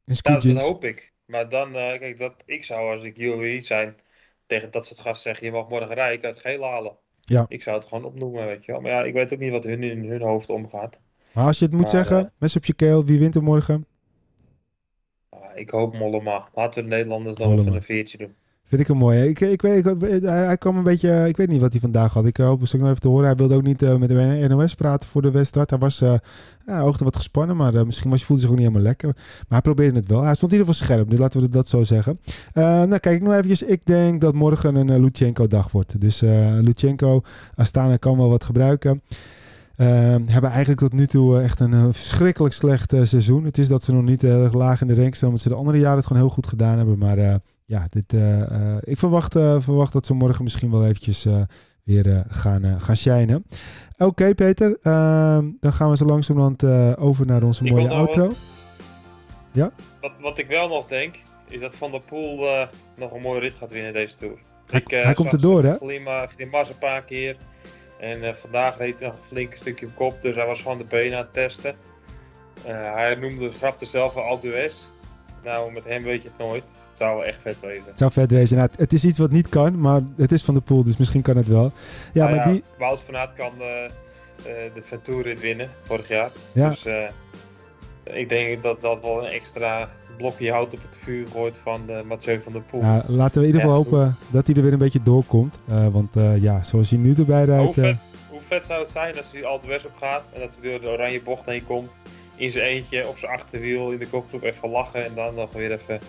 een 0.05 0.17
Scootjins. 0.17 0.55
Ja, 0.55 0.61
dat 0.61 0.69
hoop 0.69 0.85
ik. 0.85 1.13
Maar 1.27 1.49
dan, 1.49 1.73
kijk, 1.73 2.19
dat 2.19 2.43
ik 2.47 2.65
zou 2.65 2.91
als 2.91 3.03
ik 3.03 3.19
UAE 3.19 3.61
zijn, 3.61 3.95
tegen 4.47 4.71
dat 4.71 4.87
soort 4.87 5.01
gasten 5.01 5.23
zeggen, 5.23 5.47
je 5.47 5.53
mag 5.53 5.69
morgen 5.69 5.95
rijden, 5.95 6.17
ik 6.17 6.23
het 6.23 6.41
geel 6.41 6.65
halen. 6.65 6.97
Ja. 7.21 7.47
Ik 7.49 7.63
zou 7.63 7.77
het 7.77 7.87
gewoon 7.87 8.05
opnoemen, 8.05 8.47
weet 8.47 8.65
je 8.65 8.73
wel. 8.73 8.81
Maar 8.81 8.91
ja, 8.91 9.03
ik 9.03 9.13
weet 9.13 9.33
ook 9.33 9.39
niet 9.39 9.51
wat 9.51 9.65
hun 9.65 9.83
in 9.83 10.11
hun 10.11 10.23
hoofd 10.23 10.51
omgaat. 10.51 11.01
Maar 11.35 11.45
als 11.47 11.59
je 11.59 11.65
het 11.65 11.75
moet 11.75 11.83
maar, 11.83 11.91
zeggen, 11.91 12.33
mes 12.39 12.57
op 12.57 12.65
je 12.65 12.75
keel, 12.75 13.05
wie 13.05 13.19
wint 13.19 13.35
er 13.35 13.43
morgen? 13.43 13.87
Ik 15.55 15.71
hoop 15.71 15.99
Mollema. 15.99 16.49
Laten 16.55 16.83
we 16.83 16.89
de 16.89 16.95
Nederlanders 16.95 17.37
dan 17.37 17.53
even 17.59 17.75
een 17.75 17.83
veertje 17.83 18.19
doen. 18.19 18.35
Vind 18.73 18.85
ik 18.85 18.91
hem 18.91 18.97
mooi. 18.97 19.29
Ik, 19.29 19.41
ik 19.41 19.63
weet, 19.63 19.87
ik, 19.87 20.23
hij, 20.23 20.57
kwam 20.57 20.77
een 20.77 20.83
beetje, 20.83 21.29
ik 21.29 21.37
weet 21.37 21.49
niet 21.49 21.61
wat 21.61 21.73
hij 21.73 21.81
vandaag 21.81 22.13
had. 22.13 22.27
Ik 22.27 22.37
hoop 22.37 22.61
het 22.61 22.73
nog 22.73 22.89
even 22.89 23.01
te 23.01 23.09
horen. 23.09 23.27
Hij 23.27 23.35
wilde 23.35 23.55
ook 23.55 23.63
niet 23.63 23.83
uh, 23.83 23.97
met 23.97 24.09
de 24.09 24.47
NOS 24.49 24.75
praten 24.75 25.09
voor 25.09 25.23
de 25.23 25.31
wedstrijd. 25.31 25.71
Hij 25.71 25.79
was, 25.79 26.03
uh, 26.03 26.15
ja, 26.67 26.81
hoogte 26.81 27.05
wat 27.05 27.17
gespannen, 27.17 27.57
maar 27.57 27.75
uh, 27.75 27.83
misschien 27.83 28.11
was, 28.11 28.25
voelde 28.25 28.43
hij 28.43 28.51
zich 28.51 28.51
ook 28.51 28.57
niet 28.57 28.67
helemaal 28.67 28.89
lekker. 28.89 29.13
Maar 29.15 29.47
hij 29.49 29.61
probeerde 29.61 29.97
het 29.99 30.07
wel. 30.09 30.23
Hij 30.23 30.35
stond 30.35 30.53
in 30.53 30.59
ieder 30.59 30.75
geval 30.75 30.87
scherp, 30.87 31.11
dus 31.11 31.19
laten 31.19 31.41
we 31.41 31.49
dat 31.49 31.69
zo 31.69 31.83
zeggen. 31.83 32.21
nou, 32.55 32.99
kijk 32.99 33.17
ik 33.17 33.23
nog 33.23 33.33
eventjes. 33.33 33.63
Ik 33.63 33.85
denk 33.85 34.21
dat 34.21 34.35
morgen 34.35 34.75
een 34.75 35.01
Lutsenko-dag 35.01 35.71
wordt. 35.73 36.01
Dus 36.01 36.21
Lutsenko, 36.61 37.23
Astana 37.55 37.97
kan 37.97 38.17
wel 38.17 38.29
wat 38.29 38.45
gebruiken. 38.45 39.03
Uh, 39.77 39.87
hebben 40.27 40.51
eigenlijk 40.51 40.81
tot 40.81 40.93
nu 40.93 41.07
toe 41.07 41.39
uh, 41.39 41.45
echt 41.45 41.61
een 41.61 41.73
uh, 41.73 41.85
verschrikkelijk 41.91 42.55
slecht 42.55 42.91
seizoen. 42.91 43.45
Het 43.45 43.59
is 43.59 43.69
dat 43.69 43.83
ze 43.83 43.95
nog 43.95 44.05
niet 44.05 44.23
heel 44.23 44.43
erg 44.43 44.55
laag 44.55 44.81
in 44.81 44.87
de 44.87 44.95
rank 44.95 45.15
staan, 45.15 45.29
omdat 45.29 45.43
ze 45.43 45.49
de 45.49 45.55
andere 45.55 45.79
jaren 45.79 45.97
het 45.97 46.07
gewoon 46.07 46.23
heel 46.23 46.33
goed 46.33 46.47
gedaan 46.47 46.77
hebben. 46.77 46.99
Maar 46.99 47.41
ja, 47.65 47.87
dit, 47.89 48.13
ik 48.81 48.99
verwacht, 48.99 49.33
verwacht 49.59 49.93
dat 49.93 50.07
ze 50.07 50.15
morgen 50.15 50.43
misschien 50.43 50.71
wel 50.71 50.87
eventjes 50.87 51.27
weer 51.85 52.25
gaan, 52.29 52.81
gaan 52.81 52.97
shinen. 52.97 53.45
Oké 53.93 54.05
okay, 54.05 54.35
Peter, 54.35 54.79
ehm, 54.83 55.51
dan 55.61 55.73
gaan 55.73 55.91
we 55.91 55.97
zo 55.97 56.05
langzamerhand 56.05 56.65
over 56.99 57.27
naar 57.27 57.43
onze 57.43 57.65
mooie 57.65 57.89
outro. 57.89 58.27
Wat, 58.27 58.37
ja? 59.53 59.73
Wat, 60.01 60.13
wat 60.21 60.39
ik 60.39 60.47
wel 60.47 60.69
nog 60.69 60.87
denk, 60.87 61.19
is 61.49 61.61
dat 61.61 61.77
Van 61.77 61.91
der 61.91 62.01
Poel 62.01 62.47
nog 62.97 63.13
een 63.13 63.21
mooie 63.21 63.41
rit 63.41 63.55
gaat 63.55 63.73
winnen 63.73 63.93
deze 63.93 64.17
Tour. 64.17 64.39
Hij, 64.67 64.81
ik, 64.81 64.91
hij 64.91 65.15
komt 65.15 65.33
erdoor 65.33 65.65
hè? 65.65 65.75
Glimas 65.75 66.69
een 66.69 66.79
paar 66.79 67.03
keer. 67.05 67.37
En 68.03 68.23
uh, 68.23 68.33
vandaag 68.33 68.79
reed 68.79 69.01
hij 69.01 69.09
nog 69.09 69.19
een 69.19 69.25
flink 69.25 69.55
stukje 69.55 69.87
op 69.87 69.95
kop, 69.95 70.23
dus 70.23 70.35
hij 70.35 70.47
was 70.47 70.63
gewoon 70.63 70.79
de 70.79 70.85
benen 70.85 71.19
aan 71.19 71.25
het 71.25 71.33
testen. 71.33 71.75
Uh, 72.67 72.95
hij 72.95 73.15
noemde 73.15 73.49
de 73.49 73.57
grap 73.57 73.77
zelf 73.81 74.15
wel 74.15 74.25
Aldues. 74.25 74.91
Nou, 75.45 75.73
met 75.73 75.85
hem 75.85 76.03
weet 76.03 76.23
je 76.23 76.29
het 76.29 76.39
nooit. 76.39 76.65
Het 76.65 76.99
zou 76.99 77.17
wel 77.17 77.25
echt 77.25 77.43
vet 77.43 77.61
wezen. 77.61 77.85
Het 77.87 77.99
zou 77.99 78.13
vet 78.13 78.31
wezen. 78.31 78.57
Nou, 78.57 78.69
het 78.77 78.93
is 78.93 79.05
iets 79.05 79.19
wat 79.19 79.31
niet 79.31 79.49
kan, 79.49 79.81
maar 79.81 80.01
het 80.17 80.33
is 80.33 80.43
van 80.43 80.55
de 80.55 80.61
pool, 80.61 80.83
dus 80.85 80.97
misschien 80.97 81.23
kan 81.23 81.37
het 81.37 81.49
wel. 81.49 81.73
Ja, 82.13 82.25
nou 82.25 82.37
maar 82.37 82.47
ja, 82.47 82.53
die... 82.53 82.65
Wout 82.79 83.01
van 83.01 83.17
Aert 83.17 83.35
kan 83.35 83.53
de, 83.59 83.89
uh, 84.39 84.45
de 84.75 84.83
Ventour-rit 84.83 85.41
winnen, 85.41 85.71
vorig 85.83 86.09
jaar. 86.09 86.31
Ja. 86.53 86.69
Dus 86.69 86.87
ik 88.05 88.29
denk 88.29 88.63
dat 88.63 88.81
dat 88.81 89.01
wel 89.03 89.25
een 89.25 89.31
extra 89.31 89.89
blokje 90.17 90.51
hout 90.51 90.75
op 90.75 90.83
het 90.83 90.97
vuur 90.97 91.27
gooit 91.27 91.59
van 91.59 91.87
de 91.87 92.03
Mathieu 92.07 92.41
van 92.41 92.53
der 92.53 92.63
Poel. 92.63 92.81
Nou, 92.81 93.03
laten 93.09 93.35
we 93.35 93.41
in 93.41 93.47
ieder 93.47 93.61
geval 93.61 93.77
hopen 93.77 94.17
dat 94.31 94.47
hij 94.47 94.57
er 94.57 94.63
weer 94.63 94.73
een 94.73 94.79
beetje 94.79 95.03
doorkomt. 95.03 95.59
Eh, 95.69 95.87
want 95.89 96.17
eh, 96.17 96.43
ja, 96.43 96.63
zoals 96.63 96.91
hij 96.91 96.99
nu 96.99 97.15
erbij 97.15 97.45
rijdt... 97.45 97.79
eh, 97.79 97.85
vet, 97.85 97.97
hoe 98.29 98.41
vet 98.49 98.65
zou 98.65 98.81
het 98.81 98.91
zijn 98.91 99.17
als 99.17 99.27
hij 99.33 99.45
altijd 99.45 99.71
west 99.71 99.87
op 99.87 99.97
gaat 99.97 100.31
en 100.35 100.41
dat 100.41 100.59
hij 100.61 100.71
door 100.71 100.81
de 100.81 100.89
oranje 100.89 101.23
bocht 101.23 101.45
heen 101.45 101.67
komt. 101.67 101.99
In 102.37 102.51
zijn 102.51 102.67
eentje 102.67 103.09
op 103.09 103.19
zijn 103.19 103.33
achterwiel 103.33 103.91
in 103.91 103.99
de 103.99 104.09
kopgroep 104.09 104.43
even 104.43 104.69
lachen 104.69 105.05
en 105.05 105.15
dan 105.15 105.35
nog 105.35 105.53
weer 105.53 105.73
even 105.73 105.95
eh, 105.95 106.07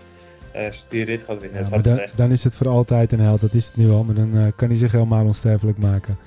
die 0.87 1.03
rit 1.05 1.23
gaat 1.23 1.41
winnen. 1.41 1.63
ja, 1.63 1.69
maar 1.69 2.11
dan, 2.15 2.31
is 2.31 2.43
het 2.43 2.55
voor 2.55 2.69
altijd 2.69 3.11
een 3.11 3.19
held. 3.19 3.41
Dat 3.41 3.53
is 3.53 3.65
het 3.65 3.75
nu 3.75 3.89
al. 3.89 4.03
Maar 4.03 4.15
dan 4.15 4.37
eh, 4.37 4.43
kan 4.55 4.67
hij 4.67 4.77
zich 4.77 4.91
helemaal 4.91 5.25
onsterfelijk 5.25 5.77
maken. 5.77 6.17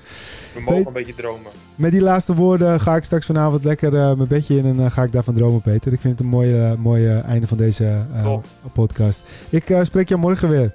we 0.53 0.61
mogen 0.61 0.87
een 0.87 0.93
beetje 0.93 1.15
dromen. 1.15 1.51
Met 1.75 1.91
die 1.91 2.01
laatste 2.01 2.33
woorden 2.35 2.79
ga 2.79 2.95
ik 2.95 3.03
straks 3.03 3.25
vanavond 3.25 3.63
lekker 3.63 3.95
eh, 3.95 4.13
mijn 4.15 4.27
bedje 4.27 4.57
in 4.57 4.65
en 4.65 4.79
eh, 4.79 4.91
ga 4.91 5.03
ik 5.03 5.11
daarvan 5.11 5.33
dromen, 5.35 5.61
Peter. 5.61 5.93
Ik 5.93 5.99
vind 6.01 6.13
het 6.13 6.21
een 6.21 6.31
mooi, 6.31 6.59
eh, 6.59 6.73
mooi 6.73 7.07
eh, 7.07 7.23
einde 7.23 7.47
van 7.47 7.57
deze 7.57 8.01
eh, 8.13 8.37
podcast. 8.73 9.21
Ik 9.49 9.69
eh, 9.69 9.83
spreek 9.83 10.09
jou 10.09 10.21
morgen 10.21 10.49
weer. 10.49 10.71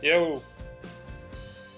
Yo! 0.00 0.42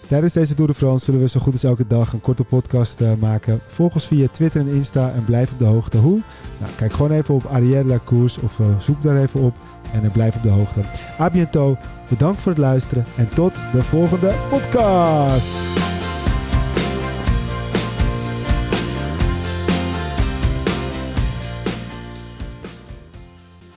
Tijdens 0.08 0.32
deze 0.32 0.54
Tour 0.54 0.70
de 0.70 0.76
France 0.76 1.04
zullen 1.04 1.20
we 1.20 1.28
zo 1.28 1.40
goed 1.40 1.52
als 1.52 1.64
elke 1.64 1.86
dag 1.86 2.12
een 2.12 2.20
korte 2.20 2.44
podcast 2.44 3.00
eh, 3.00 3.08
maken. 3.18 3.60
Volg 3.66 3.94
ons 3.94 4.06
via 4.06 4.26
Twitter 4.32 4.60
en 4.60 4.68
Insta 4.68 5.12
en 5.14 5.24
blijf 5.24 5.52
op 5.52 5.58
de 5.58 5.64
hoogte. 5.64 5.96
Hoe? 5.96 6.20
Nou, 6.58 6.72
kijk 6.76 6.92
gewoon 6.92 7.10
even 7.10 7.34
op 7.34 7.44
Arrière 7.44 7.86
La 7.86 8.00
of 8.42 8.60
eh, 8.60 8.66
zoek 8.78 9.02
daar 9.02 9.22
even 9.22 9.40
op 9.40 9.56
en 9.92 10.04
eh, 10.04 10.12
blijf 10.12 10.36
op 10.36 10.42
de 10.42 10.48
hoogte. 10.48 10.80
A 11.20 11.30
bientôt, 11.30 11.78
bedankt 12.08 12.40
voor 12.40 12.52
het 12.52 12.60
luisteren 12.60 13.04
en 13.16 13.28
tot 13.28 13.54
de 13.72 13.82
volgende 13.82 14.34
podcast. 14.50 15.85